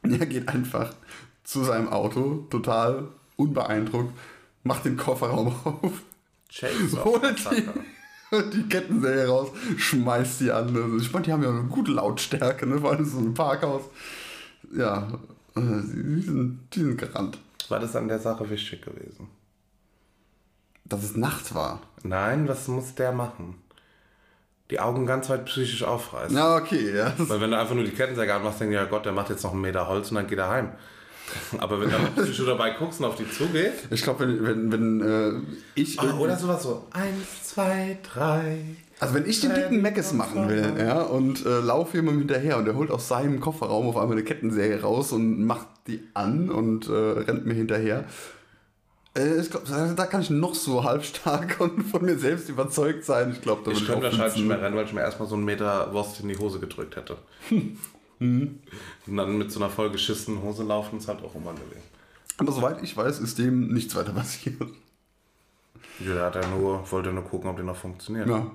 [0.03, 0.95] Er geht einfach
[1.43, 4.12] zu seinem Auto, total unbeeindruckt,
[4.64, 6.01] macht den Kofferraum auf,
[6.49, 7.05] Chainsaw.
[7.05, 10.76] holt die, die Kettensäge raus, schmeißt die an.
[10.76, 12.80] Also ich meine, die haben ja eine gute Lautstärke, ne?
[12.80, 13.84] vor allem so ein Parkhaus.
[14.76, 15.07] Ja,
[15.55, 17.38] äh, die sind, die sind gerannt.
[17.70, 19.28] War das an der Sache wichtig gewesen?
[20.92, 21.80] Dass es Nacht war.
[22.04, 23.56] Nein, was muss der machen?
[24.70, 26.36] Die Augen ganz weit psychisch aufreißen.
[26.36, 27.14] Ja, okay, ja.
[27.18, 29.44] Weil wenn du einfach nur die Kettensäge anmachst, denkst du, ja Gott, der macht jetzt
[29.44, 30.70] noch einen Meter Holz und dann geht er heim.
[31.60, 35.02] Aber wenn du psychisch dabei guckst und auf die zugeht, Ich glaube, wenn, wenn, wenn
[35.02, 36.00] äh, ich.
[36.00, 38.60] ah, oder sowas so, eins, zwei, drei.
[39.00, 42.66] Also wenn ich den dicken Meckes machen will, ja, und äh, laufe jemandem hinterher und
[42.66, 46.88] der holt aus seinem Kofferraum auf einmal eine Kettensäge raus und macht die an und
[46.88, 48.04] äh, rennt mir hinterher.
[49.16, 53.32] Äh, ich glaub, da kann ich noch so halbstark und von mir selbst überzeugt sein.
[53.32, 55.45] Ich glaube, da Ich könnte wahrscheinlich nicht mehr rennen, weil ich mir erstmal so einen
[55.45, 57.18] Meter Wurst in die Hose gedrückt hätte.
[58.22, 58.59] Mhm.
[59.07, 61.82] Und dann mit so einer vollgeschissenen Hose laufen ist halt auch unangenehm.
[62.38, 64.62] Aber soweit ich weiß, ist dem nichts weiter passiert.
[65.99, 68.28] Ja, der hat ja nur, wollte nur gucken, ob die noch funktioniert.
[68.28, 68.45] Ja.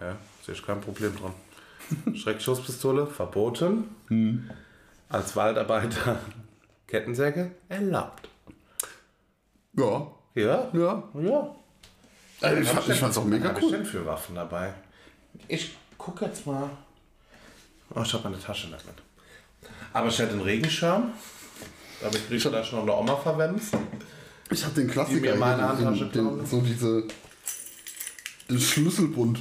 [0.00, 1.32] Ja, sehe ich kein Problem dran.
[2.14, 3.84] Schreckschusspistole verboten.
[4.08, 4.50] Hm.
[5.08, 6.20] Als Waldarbeiter
[6.86, 8.28] Kettensäge erlaubt.
[9.76, 10.06] Ja.
[10.34, 10.68] Ja?
[10.72, 11.02] Ja.
[11.20, 11.54] Ja.
[12.40, 12.60] Also
[12.92, 13.72] ich fand es auch mega Was cool.
[13.72, 14.74] denn für Waffen dabei?
[15.48, 16.68] Ich guck jetzt mal.
[17.94, 18.96] Oh, ich habe meine Tasche nicht mit.
[19.92, 21.12] Aber ich hatte einen Regenschirm.
[22.00, 23.62] Da habe ich Brieftasche noch eine Oma verwendet.
[24.50, 26.46] Ich habe den Klassiker, Die mir in meine hier, Handtasche den, den, klauen.
[26.46, 27.04] so diese,
[28.50, 29.38] den Schlüsselbund.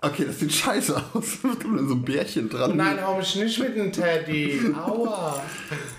[0.00, 1.24] Okay, das sieht scheiße aus.
[1.42, 2.76] Da kommt dann so ein Bärchen dran.
[2.76, 4.60] Nein, hau mich nicht mit dem Teddy.
[4.74, 5.42] Aua.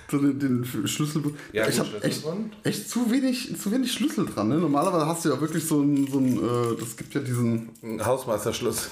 [0.10, 1.36] So den, den Schlüsselbund.
[1.52, 2.24] Ja, ich habe echt,
[2.64, 4.48] echt zu wenig, zu wenig Schlüssel dran.
[4.48, 4.56] Ne?
[4.58, 8.06] Normalerweise hast du ja wirklich so ein, so ein äh, das gibt ja diesen, Ein
[8.06, 8.92] Hausmeisterschlüssel.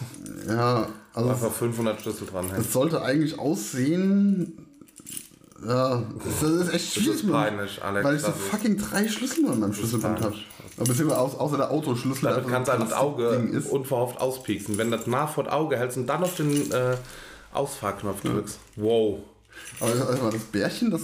[0.50, 2.52] ja, also Einfach 500 Schlüssel dran.
[2.60, 4.58] es sollte eigentlich aussehen,
[5.66, 6.04] ja,
[6.42, 7.24] das ist echt schwierig.
[7.24, 10.36] ist peinlich, Alex, Weil ich so das fucking drei Schlüssel nur in meinem Schlüsselbund habe.
[10.78, 12.24] Beziehungsweise aus, außer der Autoschlüssel.
[12.24, 13.70] Damit einfach kannst du ein halt das Auge ist.
[13.72, 14.78] unverhofft auspieksen.
[14.78, 16.96] Wenn du das nah vor das Auge hältst und dann auf den äh,
[17.54, 18.60] Ausfahrknopf drückst.
[18.76, 19.20] Wow.
[19.80, 21.02] Aber also das Bärchen, das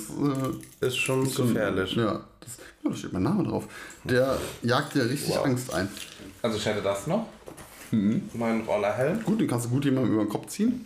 [0.82, 1.96] äh, Ist schon gefährlich.
[1.96, 3.64] Ja, das, ja, da steht mein Name drauf.
[4.04, 5.46] Der jagt dir richtig Wow.
[5.46, 5.88] Angst ein.
[6.44, 7.26] Also ich hätte das noch.
[7.90, 8.30] Mhm.
[8.34, 9.24] Mein Rollerhelm.
[9.24, 10.86] Gut, den kannst du gut jemandem über den Kopf ziehen.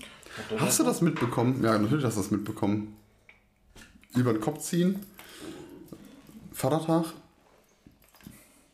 [0.57, 1.61] Hast du das mitbekommen?
[1.63, 2.95] Ja, natürlich hast du das mitbekommen.
[4.15, 4.99] Über den Kopf ziehen.
[6.53, 7.05] Vatertag.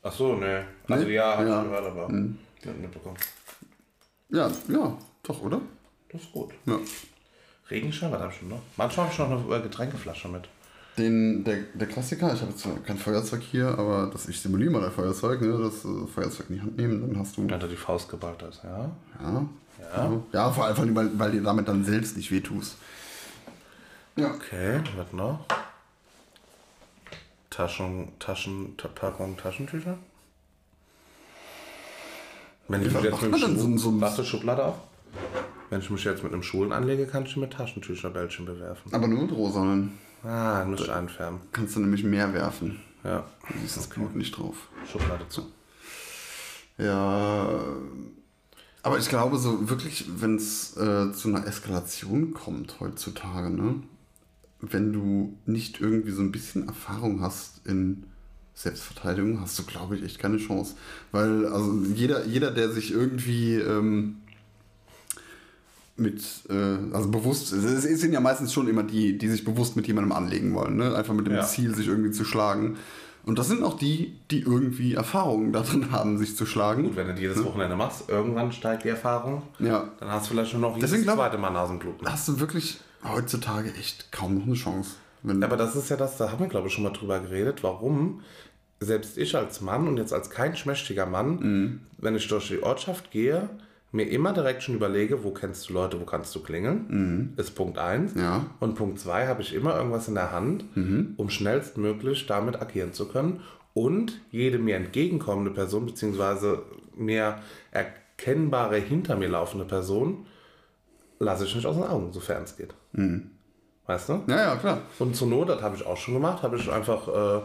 [0.03, 0.65] Ach so, ne.
[0.89, 1.13] Also Nee?
[1.13, 1.61] ja, hab Ja.
[1.61, 3.17] ich gehört, aber nicht mitbekommen.
[4.29, 5.61] Ja, ja, doch, oder?
[6.11, 6.51] Das ist gut.
[6.65, 6.77] Ja.
[7.69, 8.61] Regenschirm, was hab ich schon noch?
[8.77, 10.43] Manchmal habe ich noch eine äh, Getränkeflasche mit.
[10.97, 14.83] Den, der, der Klassiker, ich habe jetzt kein Feuerzeug hier, aber das, ich simuliere mal
[14.85, 15.57] ein Feuerzeug, ne?
[15.57, 17.49] das äh, Feuerzeug in die Hand nehmen, dann hast du.
[17.49, 18.91] Wenn du die Faust geballt hast, ja.
[19.19, 19.45] Ja,
[19.95, 20.11] Ja.
[20.33, 22.75] ja vor allem, weil, weil dir damit dann selbst nicht wehtust.
[24.15, 24.31] Ja.
[24.35, 25.45] Okay, was noch?
[27.53, 29.97] Taschen, Taschen, Ta- Packung Taschentücher?
[32.67, 34.75] Wenn ich mich jetzt mit dem so so Schublade auf.
[35.69, 38.93] Wenn ich mich jetzt mit einem Schulen anlege, kann ich mit Taschentücherbällchen bewerfen.
[38.93, 39.97] Aber nur mit rosanen.
[40.23, 41.41] Ah, muss ich einfärben.
[41.51, 42.79] Kannst du nämlich mehr werfen.
[43.03, 44.55] Ja, Da ist das Knoten nicht drauf.
[44.89, 45.43] Schublade zu.
[46.77, 47.49] Ja.
[48.81, 53.75] Aber ich glaube, so wirklich, wenn es äh, zu einer Eskalation kommt heutzutage, ne?
[54.65, 58.03] Wenn du nicht irgendwie so ein bisschen Erfahrung hast in
[58.53, 60.75] Selbstverteidigung, hast du, glaube ich, echt keine Chance.
[61.11, 64.17] Weil, also jeder, jeder der sich irgendwie ähm,
[65.97, 69.85] mit, äh, also bewusst, es sind ja meistens schon immer die, die sich bewusst mit
[69.87, 70.95] jemandem anlegen wollen, ne?
[70.95, 71.43] Einfach mit dem Ja.
[71.43, 72.77] Ziel, sich irgendwie zu schlagen.
[73.25, 76.83] Und das sind auch die, die irgendwie Erfahrungen darin haben, sich zu schlagen.
[76.83, 79.43] Gut, wenn du die jedes Wochenende machst, irgendwann steigt die Erfahrung.
[79.59, 79.89] Ja.
[79.99, 82.07] Dann hast du vielleicht schon noch jedes Deswegen glaub- zweite Mal Nasenbluten.
[82.07, 84.95] Hast du wirklich heutzutage echt kaum noch eine Chance.
[85.23, 87.63] Wenn, Aber das ist ja das, da haben wir glaube ich schon mal drüber geredet,
[87.63, 88.21] warum
[88.79, 91.79] selbst ich als Mann und jetzt als kein schmächtiger Mann, Mhm.
[91.97, 93.49] wenn ich durch die Ortschaft gehe,
[93.93, 97.77] mir immer direkt schon überlege, wo kennst du Leute, wo kannst du klingeln, ist Punkt
[97.77, 98.15] 1.
[98.15, 98.21] Mhm.
[98.21, 98.37] Ja.
[98.39, 98.45] Mhm.
[98.59, 103.07] Und Punkt 2 habe ich immer irgendwas in der Hand, um schnellstmöglich damit agieren zu
[103.07, 103.41] können
[103.73, 106.63] und jede mir entgegenkommende Person, beziehungsweise
[106.97, 107.37] mir
[107.71, 110.25] erkennbare hinter mir laufende Person,
[111.19, 112.73] lasse ich nicht aus den Augen, sofern es geht.
[112.93, 113.31] Mhm.
[113.85, 114.23] Weißt du?
[114.27, 114.79] ja, ja, klar.
[114.99, 117.41] Und zur Not, das habe ich auch schon gemacht, habe ich einfach äh,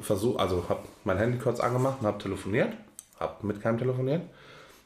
[0.00, 2.72] versucht, also habe mein Handy kurz angemacht und habe telefoniert,
[3.18, 4.22] habe mit keinem telefoniert,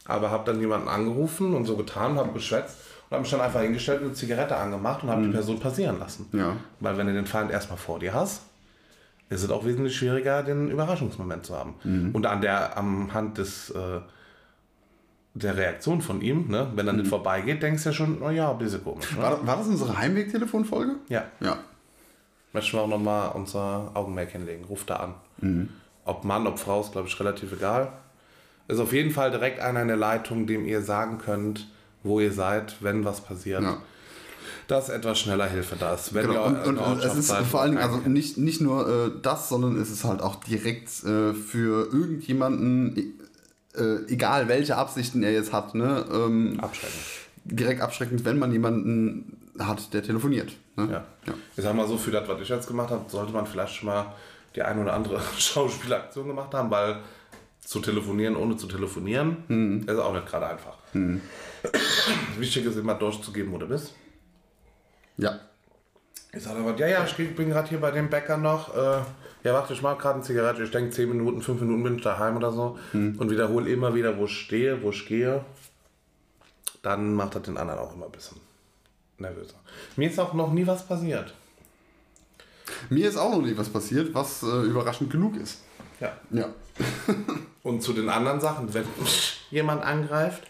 [0.06, 3.60] aber habe dann jemanden angerufen und so getan, habe geschwätzt und habe mich dann einfach
[3.60, 6.26] hingestellt und eine Zigarette angemacht und habe die Person passieren lassen.
[6.32, 6.56] Ja.
[6.80, 8.42] Weil wenn du den Feind erstmal vor dir hast,
[9.30, 11.74] ist es auch wesentlich schwieriger, den Überraschungsmoment zu haben.
[12.12, 14.00] Und an der, am Hand des, äh,
[15.34, 18.50] der Reaktion von ihm, ne, wenn er nicht vorbeigeht, denkst du ja schon, oh ja,
[18.52, 19.10] ein bisschen komisch.
[19.12, 19.22] Ne?
[19.22, 20.94] War, war das unsere Heimweg-Telefonfolge?
[21.08, 21.24] Ja.
[21.40, 21.58] Ja.
[22.52, 24.64] Möchten wir auch nochmal unser Augenmerk hinlegen.
[24.64, 24.96] Ruft da
[25.40, 25.68] an.
[26.04, 27.92] Ob Mann, ob Frau, ist glaube ich relativ egal.
[28.68, 31.68] Ist auf jeden Fall direkt einer in der Leitung, dem ihr sagen könnt,
[32.04, 33.62] wo ihr seid, wenn was passiert.
[33.62, 33.78] Ja.
[34.68, 36.14] Dass etwas schneller Hilfe da ist.
[36.14, 36.48] Wenn Genau.
[36.48, 39.48] ihr Und, und es ist seid, vor allen Dingen, also nicht, nicht nur äh, das,
[39.48, 43.18] sondern es ist halt auch direkt äh, für irgendjemanden,
[43.76, 46.98] äh, egal welche Absichten er jetzt hat, ne, ähm, abschrecken.
[47.44, 50.52] direkt abschreckend, wenn man jemanden hat, der telefoniert.
[50.76, 50.88] Ne?
[50.90, 51.04] Ja.
[51.26, 51.34] Ja.
[51.56, 53.86] Ich sag mal so, für das, was ich jetzt gemacht habe, sollte man vielleicht schon
[53.86, 54.12] mal
[54.54, 56.96] die ein oder andere Schauspielaktion gemacht haben, weil
[57.60, 60.76] zu telefonieren ohne zu telefonieren ist auch nicht gerade einfach.
[62.38, 63.94] Wichtig ist immer durchzugeben, wo du bist.
[65.16, 65.38] ja.
[66.36, 68.74] Ich sage aber, ja, ja, ich bin gerade hier bei dem Bäcker noch.
[68.76, 69.02] Äh,
[69.44, 70.64] ja, warte, ich mache gerade eine Zigarette.
[70.64, 72.78] Ich denke, 10 Minuten, 5 Minuten bin ich daheim oder so.
[72.94, 75.44] Und wiederhole immer wieder, wo ich stehe, wo ich gehe.
[76.82, 78.38] Dann macht das den anderen auch immer ein bisschen
[79.18, 79.54] nervöser.
[79.96, 81.34] Mir ist auch noch nie was passiert.
[82.88, 85.60] Mir ist auch noch nie was passiert, was äh, überraschend genug ist.
[86.00, 86.16] Ja.
[86.30, 86.48] Ja.
[87.62, 88.84] Und zu den anderen Sachen, wenn
[89.50, 90.42] jemand angreift,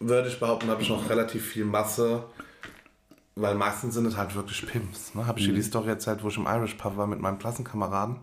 [0.00, 2.24] würde ich behaupten, habe ich noch relativ viel Masse,
[3.36, 5.14] weil meistens sind es halt wirklich Pimps.
[5.14, 5.26] Ne?
[5.26, 8.16] Habe ich dir die Story erzählt, wo ich im Irish Pub war mit meinem Klassenkameraden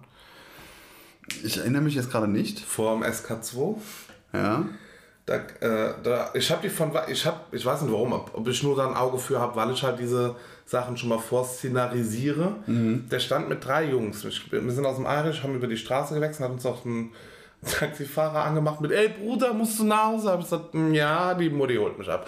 [1.43, 2.59] Ich erinnere mich jetzt gerade nicht.
[2.59, 3.75] vor dem SK2.
[4.33, 4.65] Ja.
[5.25, 8.47] Da, äh, da, ich habe die von, ich habe, ich weiß nicht warum, ob, ob
[8.47, 10.35] ich nur da ein Auge für habe, weil ich halt diese
[10.65, 12.55] Sachen schon mal vorszenarisiere.
[12.65, 14.23] Der stand mit drei Jungs.
[14.25, 17.11] Ich, wir sind aus dem Irish, haben über die Straße gewechselt, hat uns auch ein
[17.69, 20.31] Taxifahrer angemacht mit, ey Bruder, musst du nach Hause?
[20.31, 22.25] Hab ich gesagt, "Mm, ja, die Mutti holt mich ab.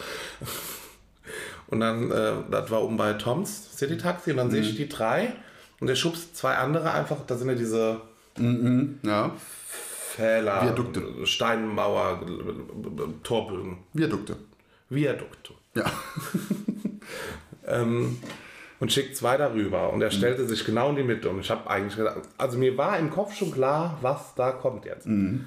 [1.73, 4.87] Und dann, äh, das war oben bei Toms City Taxi und dann sehe ich die
[4.87, 5.33] drei
[5.79, 7.99] und der schubst zwei andere einfach, da sind ja diese
[9.01, 9.31] Ja.
[10.15, 11.01] Fähler, Viadukte.
[11.25, 12.21] Steinmauer,
[13.23, 13.77] Torbögen.
[13.93, 14.35] Viadukte.
[14.89, 15.53] Viadukte.
[15.75, 15.85] Ja.
[17.65, 18.17] Ähm,
[18.81, 19.93] und schickt zwei darüber.
[19.93, 20.13] Und er Mhm.
[20.17, 21.29] stellte sich genau in die Mitte.
[21.29, 24.83] Und ich habe eigentlich gedacht, also mir war im Kopf schon klar, was da kommt
[24.85, 25.07] jetzt.
[25.07, 25.45] Mhm.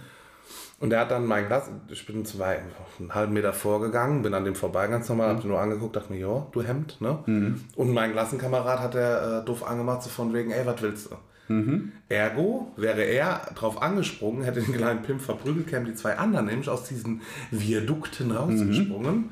[0.78, 2.60] Und er hat dann mein Glas, ich bin zwei,
[2.98, 5.36] einen halben Meter vorgegangen, bin an dem vorbei ganz normal, Mhm.
[5.38, 7.54] hab ihn nur angeguckt, dachte mir, jo, du Hemd, ne?
[7.76, 11.16] Und mein Klassenkamerad hat er äh, doof angemacht, so von wegen, ey, was willst du?
[11.52, 11.92] Mhm.
[12.10, 16.68] Ergo wäre er drauf angesprungen, hätte den kleinen Pimp verprügelt, kämen die zwei anderen nämlich
[16.68, 19.30] aus diesen Viadukten rausgesprungen.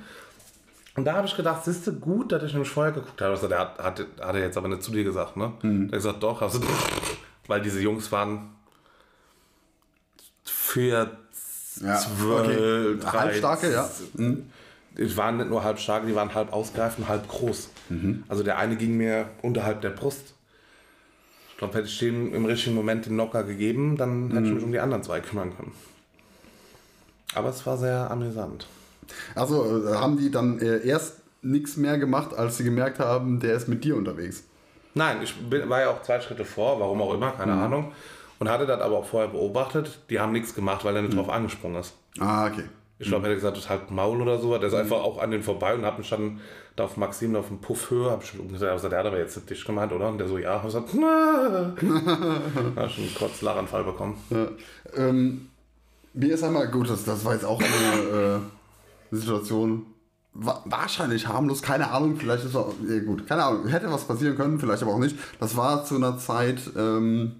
[0.97, 3.33] Und da habe ich gedacht, siehst du, gut, dass ich nämlich vorher geguckt habe.
[3.33, 5.53] Also, der hat, hat, hat er jetzt aber nicht zu dir gesagt, ne?
[5.63, 6.41] Der hat gesagt, doch.
[6.41, 6.61] Also,
[7.49, 8.51] weil diese Jungs waren
[10.45, 11.19] für
[11.81, 13.19] Ja, zwölf, okay.
[13.19, 13.89] Halbstarke, ja.
[14.97, 17.69] Die waren nicht nur halb stark, die waren halb ausgreifend, halb groß.
[17.89, 18.23] Mhm.
[18.29, 20.35] Also der eine ging mir unterhalb der Brust.
[21.51, 24.55] Ich glaube, hätte ich dem im richtigen Moment den Knocker gegeben, dann hätte ich Mhm.
[24.55, 25.73] mich um die anderen zwei kümmern können.
[27.35, 28.67] Aber es war sehr amüsant.
[29.35, 33.55] Also äh, haben die dann äh, erst nichts mehr gemacht, als sie gemerkt haben, der
[33.57, 34.45] ist mit dir unterwegs.
[34.95, 37.93] Nein, ich bin, war ja auch zwei Schritte vor, warum auch immer, keine Ahnung.
[38.39, 40.01] Und hatte das aber auch vorher beobachtet.
[40.11, 41.95] Die haben nichts gemacht, weil er nicht drauf angesprungen ist.
[42.19, 42.65] Ah, okay.
[42.99, 44.57] Ich glaube, er hätte gesagt, das ist halt Maul oder so.
[44.57, 46.41] Der ist einfach auch an den vorbei und hat mich dann
[46.77, 49.93] da auf Maxim auf dem Puffhöhe, hab ich gesagt, der hat aber jetzt dich gemeint,
[49.93, 50.09] oder?
[50.09, 51.75] Und der so, ja, hab ich gesagt, na.
[52.77, 54.17] hab schon einen Lachanfall bekommen.
[54.31, 54.49] Ja.
[54.97, 55.49] Ähm,
[56.15, 58.41] mir ist einmal, gut, das, das war jetzt auch eine
[59.13, 59.87] äh, Situation,
[60.33, 64.37] wa wahrscheinlich harmlos, keine Ahnung, vielleicht ist auch, ja, gut, keine Ahnung, hätte was passieren
[64.37, 65.17] können, vielleicht aber auch nicht.
[65.39, 67.37] Das war zu einer Zeit, ähm,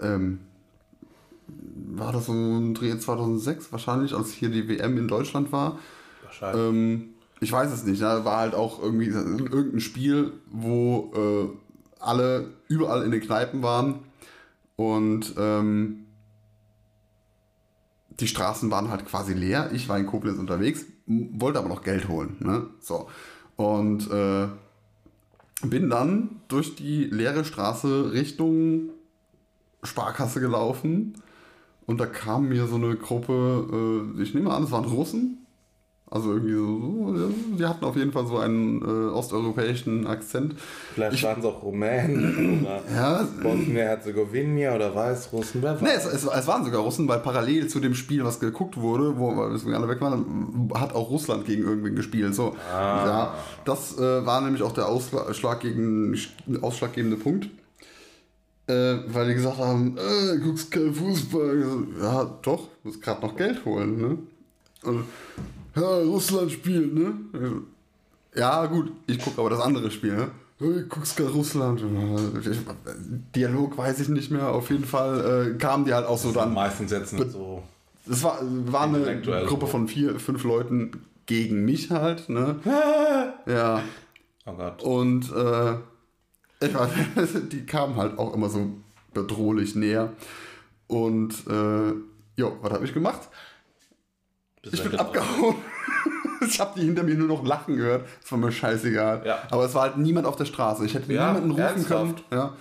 [0.00, 0.40] ähm,
[1.90, 5.78] war das so ein Dreh 2006 wahrscheinlich, als hier die WM in Deutschland war.
[6.24, 6.62] Wahrscheinlich.
[6.62, 7.08] Ähm,
[7.40, 8.02] ich weiß es nicht.
[8.02, 14.00] Da war halt auch irgendwie irgendein Spiel, wo äh, alle überall in den Kneipen waren
[14.76, 16.06] Und ähm,
[18.20, 19.70] die Straßen waren halt quasi leer.
[19.72, 22.36] Ich war in Koblenz unterwegs, wollte aber noch Geld holen.
[22.40, 22.66] Ne?
[22.80, 23.08] So.
[23.56, 24.48] Und äh,
[25.62, 28.90] bin dann durch die leere Straße Richtung
[29.82, 31.14] Sparkasse gelaufen.
[31.86, 35.46] Und da kam mir so eine Gruppe, äh, ich nehme an, es waren Russen.
[36.10, 40.54] Also irgendwie so, die hatten auf jeden Fall so einen äh, osteuropäischen Akzent.
[40.94, 45.62] Vielleicht waren es auch Rumänen oder Ja, Bosnien-Herzegowina oder Weißrussen.
[45.62, 48.78] Wer Nee, es, es, es waren sogar Russen, weil parallel zu dem Spiel, was geguckt
[48.78, 52.34] wurde, wo wir alle weg waren, hat auch Russland gegen irgendwen gespielt.
[52.34, 53.34] So, ja,
[53.66, 56.16] das äh, war nämlich auch der Ausschlag gegen,
[56.62, 57.50] ausschlaggebende Punkt.
[58.68, 61.58] Äh, weil die gesagt haben, äh, guckst kein Fußball.
[61.58, 64.18] Ich Ja, doch, muss gerade noch Geld holen, ne?
[64.82, 65.04] Und,
[65.74, 67.14] ja, Russland spielt, ne?
[67.32, 70.30] Ich Ja, gut, ich gucke aber das andere Spiel, ne?
[70.58, 71.82] Hey, guckst gerade Russland.
[72.40, 72.58] Ich,
[73.34, 74.48] Dialog weiß ich nicht mehr.
[74.48, 76.52] Auf jeden Fall äh, kamen die halt auch so dann.
[76.52, 77.62] Meistens nicht so.
[78.10, 80.90] Es war, war eine Gruppe von vier, fünf Leuten
[81.26, 82.56] gegen mich halt, ne?
[83.46, 83.82] Ja.
[84.46, 84.82] Oh Gott.
[84.82, 85.74] Und äh,
[86.60, 88.70] ich weiß, die kamen halt auch immer so
[89.14, 90.12] bedrohlich näher.
[90.86, 91.92] Und äh,
[92.40, 93.28] jo, was habe ich gemacht?
[94.62, 95.54] Bist Ich bin abgehauen.
[96.40, 98.06] Ich habe die hinter mir nur noch lachen gehört.
[98.22, 99.22] Das war mir scheißegal.
[99.26, 99.38] Ja.
[99.50, 100.84] Aber es war halt niemand auf der Straße.
[100.86, 102.30] Ich hätte Ja, niemanden rufen ernsthaft?
[102.30, 102.40] können.
[102.40, 102.52] Ja.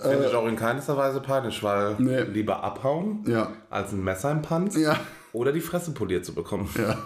[0.00, 2.20] Finde ich auch in keinster Weise peinlich, weil Nee.
[2.20, 3.50] lieber abhauen, Ja.
[3.68, 5.00] als ein Messer im Panz Ja.
[5.32, 6.70] oder die Fresse poliert zu bekommen.
[6.78, 6.98] Ja.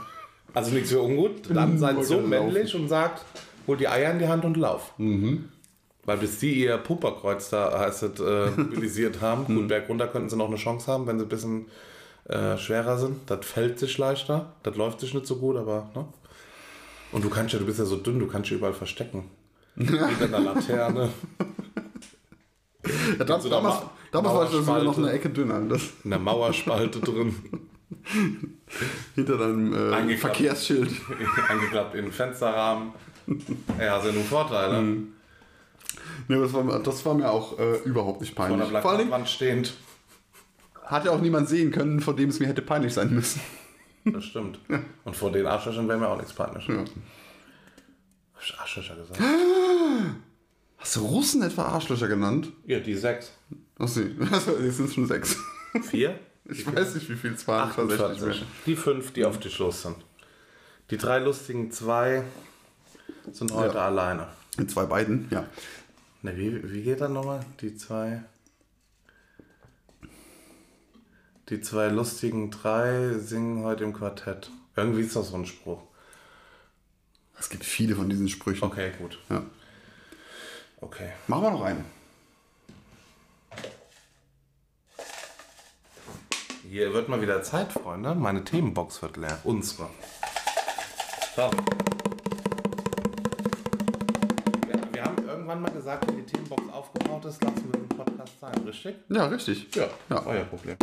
[0.53, 1.49] Also nichts für ungut.
[1.57, 2.29] Dann seid so laufen.
[2.29, 3.25] männlich und sagt,
[3.67, 4.93] holt die Eier in die Hand und lauf.
[6.11, 10.29] Weil bis die ihr Pupperkreuz da heißt es, äh, mobilisiert haben, gut, berg runter könnten
[10.29, 11.67] sie noch eine Chance haben, wenn sie ein bisschen
[12.25, 13.31] äh, schwerer sind.
[13.31, 16.05] Das fällt sich leichter, das läuft sich nicht so gut, aber ne?
[17.13, 19.31] Und du kannst ja, du bist ja so dünn, du kannst dich überall verstecken.
[19.77, 21.11] Hinter einer Laterne,
[23.17, 25.61] Ja, damals Ma- damals war ich sogar noch eine Ecke dünner.
[25.61, 27.37] Das, in der Mauerspalte drin,
[29.15, 29.73] hinter deinem
[30.09, 30.17] äh.
[30.17, 30.91] Verkehrsschild.
[31.49, 32.95] eingeklappt in den Fensterrahmen.
[33.79, 34.83] Ja, ja nur Vorteile.
[36.31, 38.69] Nee, das, war, mir- das war mir auch äh, überhaupt nicht Vor peinlich.
[38.69, 39.75] Vor Dingen Plakatwand stehend.
[40.85, 43.41] hat ja auch niemand sehen können, vor dem es mir hätte peinlich sein müssen.
[44.05, 44.59] Das stimmt.
[45.05, 46.67] Und vor den Arschlöchern wäre mir auch nichts peinlich.
[46.69, 46.79] Ja.
[46.79, 49.21] Hab ich Arschlöcher gesagt?
[50.79, 52.53] Hast du Russen etwa Arschlöcher genannt?
[52.65, 53.33] Ja, die sechs.
[53.79, 55.37] Ach sie, also, jetzt sind schon sechs.
[55.83, 56.19] Vier?
[56.47, 57.71] Ich weiß nicht, wie viel es waren.
[57.71, 58.45] tatsächlich 48.
[58.67, 59.97] Die fünf, die auf dich los sind.
[60.91, 62.25] Die drei lustigen zwei
[63.31, 63.87] sind heute Ja.
[63.87, 64.27] alleine.
[64.57, 65.45] Mit zwei beiden, ja.
[66.23, 67.41] Ne, wie, wie geht das nochmal?
[67.61, 68.23] Die zwei.
[71.49, 74.51] Die zwei lustigen drei singen heute im Quartett.
[74.77, 75.83] Irgendwie ist das so ein Spruch.
[77.39, 78.65] Es gibt viele von diesen Sprüchen.
[78.65, 79.19] Okay, gut.
[79.31, 79.43] Ja.
[80.81, 81.11] Okay.
[81.27, 81.85] Machen wir noch einen.
[86.69, 88.15] Hier wird mal wieder Zeit, Freunde.
[88.15, 89.41] Meine Themenbox wird leer.
[89.43, 89.91] Unsere.
[91.35, 91.51] So.
[95.51, 98.95] Irgendwann mal gesagt, wenn die Themenbox aufgebaut ist, lassen wir den Podcast sein, richtig?
[99.09, 99.67] Ja, richtig.
[99.75, 100.25] Ja, Ja.
[100.27, 100.77] euer Problem.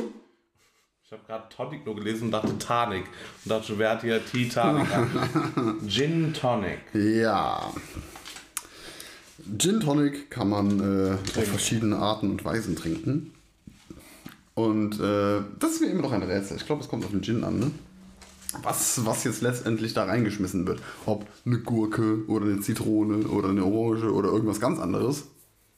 [1.04, 3.06] Ich habe gerade Tonic nur gelesen und dachte Tonic.
[3.46, 5.80] Und dachte wer hat hier Titanic an?
[5.88, 6.80] Gin Tonic.
[6.94, 7.72] Ja.
[9.58, 13.34] Gin Tonic kann man äh, auf verschiedene Arten und Weisen trinken.
[14.54, 16.58] Und äh, das ist mir immer noch ein Rätsel.
[16.58, 17.72] Ich glaube, es kommt auf den Gin an, ne?
[18.64, 20.82] Was, was jetzt letztendlich da reingeschmissen wird.
[21.06, 25.26] Ob eine Gurke oder eine Zitrone oder eine Orange oder irgendwas ganz anderes.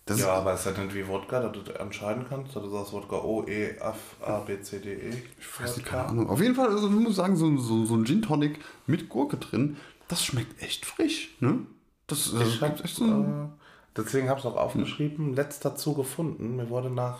[0.06, 2.56] Das Ja, aber ist das nicht wie Wodka, dass du entscheiden kannst?
[2.56, 5.24] Dass du sagst Wodka O, E, F, A, B, C, D, E?
[5.40, 6.30] Ich weiß nicht, keine Ahnung.
[6.30, 9.38] Auf jeden Fall, also ich muss sagen, so, so, so ein Gin Tonic mit Gurke
[9.38, 11.60] drin, das schmeckt echt frisch, ne?
[12.08, 13.50] Das, das Ich hab, gibt echt so äh,
[13.96, 16.56] deswegen habe ich es auch aufgeschrieben, letzt dazu gefunden.
[16.56, 17.20] Mir wurde nach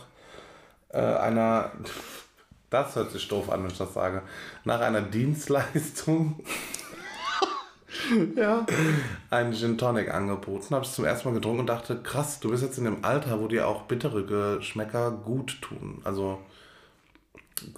[0.88, 1.70] äh, einer,
[2.70, 4.22] das hört sich doof an, wenn ich das sage,
[4.64, 6.40] nach einer Dienstleistung
[8.36, 8.64] ja.
[9.30, 10.74] einen Gin Tonic angeboten.
[10.74, 13.40] Habe ich zum ersten Mal getrunken und dachte, krass, du bist jetzt in dem Alter,
[13.40, 16.00] wo dir auch bittere Geschmäcker gut tun.
[16.04, 16.38] Also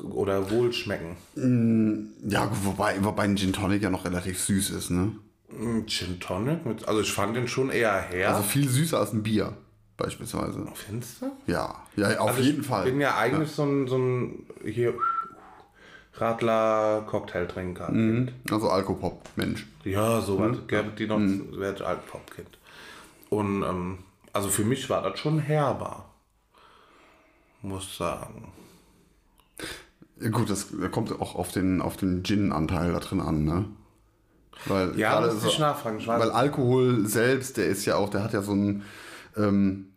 [0.01, 1.17] oder wohl schmecken.
[2.29, 5.13] Ja, wobei, wobei ein Gin Tonic ja noch relativ süß ist, ne?
[5.51, 6.65] Mm, Gin Tonic?
[6.65, 8.31] Mit, also ich fand den schon eher her.
[8.31, 9.55] Also viel süßer als ein Bier,
[10.03, 10.67] beispielsweise.
[10.75, 11.27] Findest du?
[11.47, 12.85] Ja, ja, auf Also jeden ich Fall.
[12.85, 14.95] bin ja eigentlich so ein, so ein hier
[16.15, 17.91] Radler-Cocktailtrinker.
[17.91, 18.29] Mhm.
[18.51, 19.67] Also Alkopop, Mensch.
[19.85, 20.59] Ja, so Mhm.
[20.59, 20.67] was.
[20.67, 21.19] Gäbe die noch,
[21.59, 22.59] wäre ich alt Popkind.
[23.31, 23.99] Und ähm,
[24.33, 26.11] also für mich war das schon herbar.
[27.63, 28.53] Muss sagen.
[30.21, 33.65] Ja, gut, das kommt auch auf den, auf den Gin-Anteil da drin an, ne?
[34.67, 35.99] Weil Ja, gerade muss ich nachfragen.
[35.99, 38.83] Ich Weil Alkohol selbst, der ist ja auch, der hat ja so ein,
[39.37, 39.89] ähm,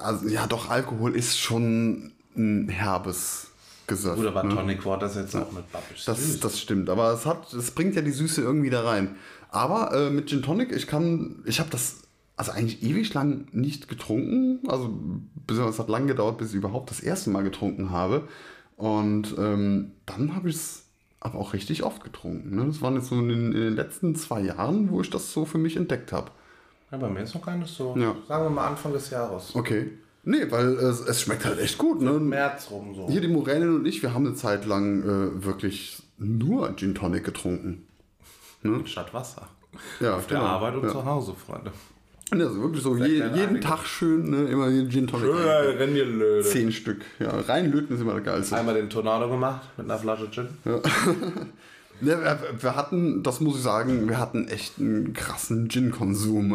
[0.00, 3.48] also, ja, doch, Alkohol ist schon ein herbes
[3.86, 4.16] Gesöff.
[4.16, 4.54] Gut, aber ne?
[4.54, 6.04] Tonic Water ist jetzt auch mit Babbisch.
[6.04, 9.16] Das, das stimmt, aber es hat, es bringt ja die Süße irgendwie da rein.
[9.50, 12.02] Aber äh, mit Gin Tonic, ich kann, ich habe das
[12.36, 14.60] also eigentlich ewig lang nicht getrunken.
[14.68, 14.94] Also
[15.46, 18.28] besonders hat lang gedauert, bis ich überhaupt das erste Mal getrunken habe.
[18.76, 20.82] Und ähm, dann habe ich es
[21.20, 22.56] aber auch richtig oft getrunken.
[22.56, 22.66] Ne?
[22.66, 25.44] Das waren jetzt so in den, in den letzten zwei Jahren, wo ich das so
[25.44, 26.30] für mich entdeckt habe.
[26.90, 27.96] Ja, bei mir ist noch gar nicht so.
[27.98, 28.14] Ja.
[28.28, 29.54] Sagen wir mal Anfang des Jahres.
[29.54, 29.90] Okay.
[30.22, 32.00] Nee, weil es, es schmeckt halt echt gut.
[32.00, 32.12] Ne?
[32.12, 33.08] März rum so.
[33.08, 37.24] Hier die Moränen und ich, wir haben eine Zeit lang äh, wirklich nur Gin Tonic
[37.24, 37.86] getrunken.
[38.84, 39.48] Statt Wasser.
[40.00, 40.50] Ja, Auf der genau.
[40.50, 40.88] Arbeit und ja.
[40.90, 41.70] zu Hause, Freunde.
[42.34, 43.60] Ja, also wirklich so je, jeden Einige.
[43.60, 45.28] Tag schön, ne, immer den Gin Tonic.
[45.32, 45.76] rein.
[45.76, 46.42] renn dir löde.
[46.48, 47.04] Zehn Stück.
[47.20, 48.56] Ja, reinlöten ist immer der geilste.
[48.56, 50.48] Einmal den Tornado gemacht mit einer Flasche Gin.
[50.64, 50.80] Ja,
[52.00, 56.50] wir, wir hatten, das muss ich sagen, wir hatten echt einen krassen Gin-Konsum.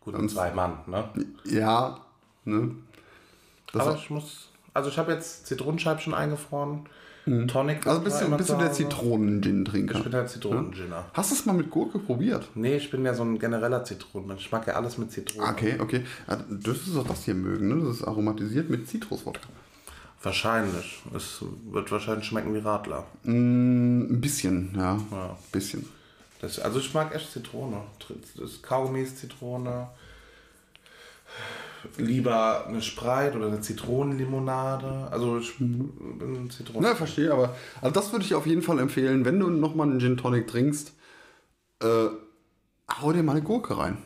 [0.00, 1.08] Gut, und zwei Mann, ne?
[1.44, 2.00] Ja,
[2.44, 2.72] ne?
[3.72, 4.48] Das Aber ich muss.
[4.74, 6.86] Also ich habe jetzt Zitronenscheibchen eingefroren.
[7.24, 7.86] Tonic.
[7.86, 8.88] also bist du, bist du der Hause.
[8.88, 9.98] Zitronen-Gin-Trinker?
[9.98, 11.04] Ich bin der Zitronenginer.
[11.14, 12.48] Hast du es mal mit Gurke probiert?
[12.56, 14.46] Nee, ich bin ja so ein genereller Zitronenmensch.
[14.46, 15.48] Ich mag ja alles mit Zitronen.
[15.48, 16.04] Okay, okay.
[16.28, 17.84] Ja, dürftest du doch das hier mögen, ne?
[17.84, 19.46] Das ist aromatisiert mit Zitruswodka.
[20.22, 21.02] Wahrscheinlich.
[21.14, 23.06] Es wird wahrscheinlich schmecken wie Radler.
[23.24, 24.98] Mm, ein bisschen, ja.
[25.10, 25.30] Ja.
[25.30, 25.88] Ein bisschen.
[26.40, 27.82] Das, also ich mag echt Zitrone.
[28.36, 29.88] Das Kaugummi ist Zitrone.
[31.96, 35.08] Lieber eine Sprite oder eine Zitronenlimonade.
[35.10, 36.86] Also ich bin Zitrone.
[36.86, 39.98] Na, verstehe, aber also das würde ich auf jeden Fall empfehlen, wenn du nochmal einen
[39.98, 40.92] Gin Tonic trinkst,
[41.80, 42.06] äh,
[43.00, 43.98] hau dir mal eine Gurke rein.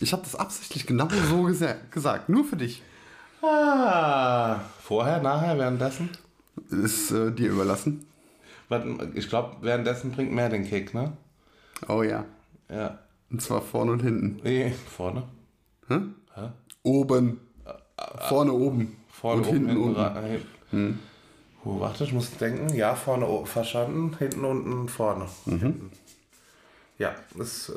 [0.00, 2.82] Ich habe das absichtlich genau so gesa gesagt, nur für dich.
[3.42, 6.10] Ah, vorher, nachher, währenddessen?
[6.70, 8.06] Ist äh, dir überlassen.
[8.68, 11.12] Warte, Ich glaube, währenddessen bringt mehr den Kick, ne?
[11.88, 12.24] Oh ja.
[12.68, 12.98] Ja.
[13.30, 14.40] Und zwar vorne und hinten.
[14.42, 15.24] Nee, vorne.
[15.88, 16.00] Hä?
[16.34, 16.48] Hä?
[16.82, 17.40] Oben.
[18.28, 18.96] Vorne oben.
[19.08, 20.00] Vorne und oben, hinten unten.
[20.00, 20.98] rein.
[21.64, 22.74] Oh, warte, ich muss denken.
[22.74, 25.26] Ja, vorne verstanden, hinten unten, vorne.
[25.46, 25.58] Mhm.
[25.58, 25.90] Hinten.
[26.98, 27.72] Ja, ist äh,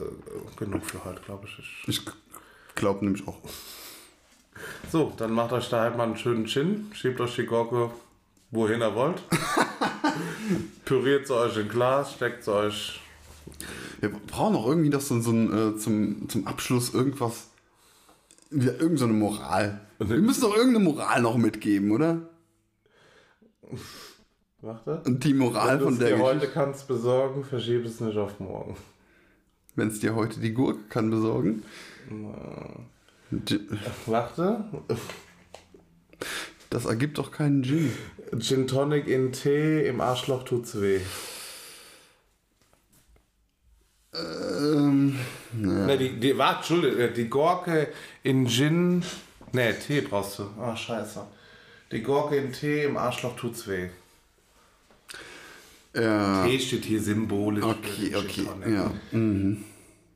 [0.57, 1.59] genug für heute, glaube ich.
[1.59, 1.99] ich.
[2.05, 2.05] Ich
[2.75, 3.37] glaube nämlich auch.
[4.91, 7.91] So, dann macht euch da halt mal einen schönen Gin, schiebt euch die Gurke
[8.53, 9.21] wohin ihr wollt.
[10.85, 13.01] Püriert sie euch in Glas, steckt sie euch.
[13.99, 17.47] Wir brauchen auch irgendwie das so, so ein, äh, zum, zum Abschluss irgendwas.
[18.51, 19.81] Ja, irgend so eine Moral.
[19.97, 22.29] Wir müssen doch irgendeine Moral noch mitgeben, oder?
[24.61, 25.01] Warte.
[25.05, 28.17] Und die Moral Wenn du von es der dir heute kannst besorgen, verschieb es nicht
[28.17, 28.77] auf morgen.
[29.75, 31.63] Wenn es dir heute die Gurke kann besorgen.
[33.31, 33.67] Gi-
[34.05, 34.65] Warte.
[36.69, 37.91] Das ergibt doch keinen Gin.
[38.39, 40.99] Gin Tonic in Tee, im Arschloch tut's weh.
[44.13, 45.17] Ähm,
[45.53, 47.87] Ne, die, die, warte, Entschuldigung, die Gurke
[48.23, 49.03] in Gin.
[49.51, 50.43] Ne, Tee brauchst du.
[50.59, 51.21] Ah, scheiße.
[51.91, 53.89] Die Gurke in Tee, im Arschloch tut's weh.
[55.95, 56.45] ja.
[56.45, 58.47] Tee steht hier symbolisch Okay, okay.
[58.67, 58.91] Ja.
[59.11, 59.63] Mhm.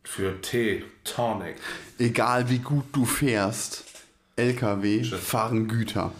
[0.03, 1.57] Für Tee, Tonic.
[1.99, 3.83] Egal wie gut du fährst,
[4.35, 6.11] LKW fahren Güter.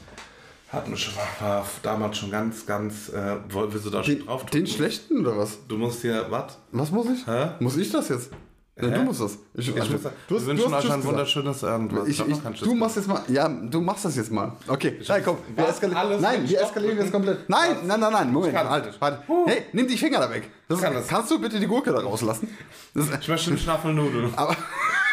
[0.69, 4.45] Hatten wir schon war damals schon ganz, ganz, äh, willst du da schon Den, drauf
[4.47, 5.59] den schlechten oder was?
[5.67, 6.57] Du musst hier, was?
[6.71, 7.25] Was muss ich?
[7.25, 7.51] Hä?
[7.59, 8.31] Muss ich das jetzt?
[8.75, 8.91] Hä?
[8.91, 9.37] du musst das.
[9.55, 11.55] Ich, Ich also, muss, du wir hast, wünschen euch ein wunderschönes.
[11.57, 14.51] Ich, Sag mal ich, kein du machst jetzt mal, ja, du machst das jetzt mal.
[14.67, 16.21] Okay, nein, komm, wir eskalieren.
[16.21, 17.25] Nein, wir eskalieren jetzt drücken?
[17.25, 17.49] komplett.
[17.49, 19.19] Nein, nein, nein, nein, Moment, halt, halt.
[19.45, 20.49] Hey, nimm die Finger da weg.
[20.67, 21.07] Das kann das.
[21.07, 22.49] kannst du bitte die Gurke da rauslassen?
[22.93, 24.29] Das, Ich möchte einen Schnaffelnudel.
[24.35, 24.55] aber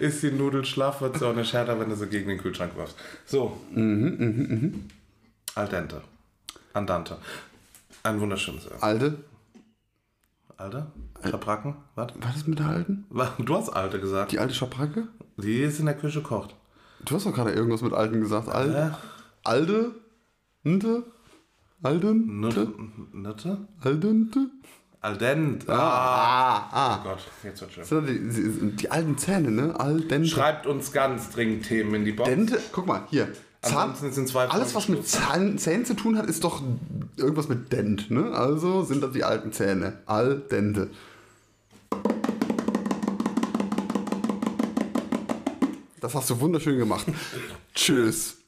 [0.00, 2.74] Ist die Nudel schlaff, wird sie auch nicht härter, wenn du sie gegen den Kühlschrank
[2.76, 2.96] wirfst.
[3.26, 3.60] So.
[3.72, 4.88] Mhm,
[5.54, 6.00] Al dente.
[6.72, 7.18] Andante.
[8.02, 8.72] Ein wunderschönes Öl.
[8.80, 9.18] Alte,
[10.56, 10.90] Alter?
[11.28, 11.74] Schabracken?
[11.94, 12.12] Was?
[12.20, 13.04] was ist mit der Alten?
[13.38, 14.32] Du hast Alte gesagt.
[14.32, 15.08] Die alte Schabracke?
[15.36, 16.54] Die ist in der Küche kocht.
[17.04, 18.48] Du hast doch gerade irgendwas mit Alten gesagt.
[18.48, 18.96] Al Hä?
[19.44, 19.92] Alte?
[20.64, 21.04] Nte?
[21.82, 22.40] Alten?
[22.40, 22.72] Nutte?
[23.12, 23.68] Nutte?
[23.80, 24.50] Aldente?
[25.02, 25.66] Al dente.
[25.72, 25.78] Ah.
[25.78, 27.00] Ah, ah.
[27.00, 28.06] Oh Gott, jetzt wird schön.
[28.06, 29.80] Die, die, die alten Zähne, ne?
[29.80, 30.28] Al dente.
[30.28, 32.28] Schreibt uns ganz dringend Themen in die Box.
[32.28, 33.28] Dente, guck mal, hier.
[33.62, 33.94] Zahn,
[34.48, 36.62] alles, was mit Zahn, Zähnen zu tun hat, ist doch
[37.18, 38.32] irgendwas mit Dent, ne?
[38.32, 39.98] Also sind das die alten Zähne.
[40.06, 40.88] Al dente.
[46.00, 47.06] Das hast du wunderschön gemacht.
[47.74, 48.39] Tschüss.